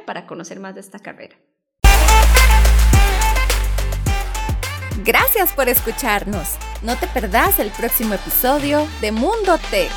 para 0.07 0.25
conocer 0.25 0.59
más 0.59 0.73
de 0.73 0.81
esta 0.81 0.97
carrera. 0.97 1.35
Gracias 5.03 5.53
por 5.53 5.69
escucharnos. 5.69 6.55
No 6.81 6.95
te 6.97 7.07
perdás 7.07 7.59
el 7.59 7.69
próximo 7.69 8.15
episodio 8.15 8.87
de 8.99 9.11
Mundo 9.11 9.59
Tech. 9.69 9.91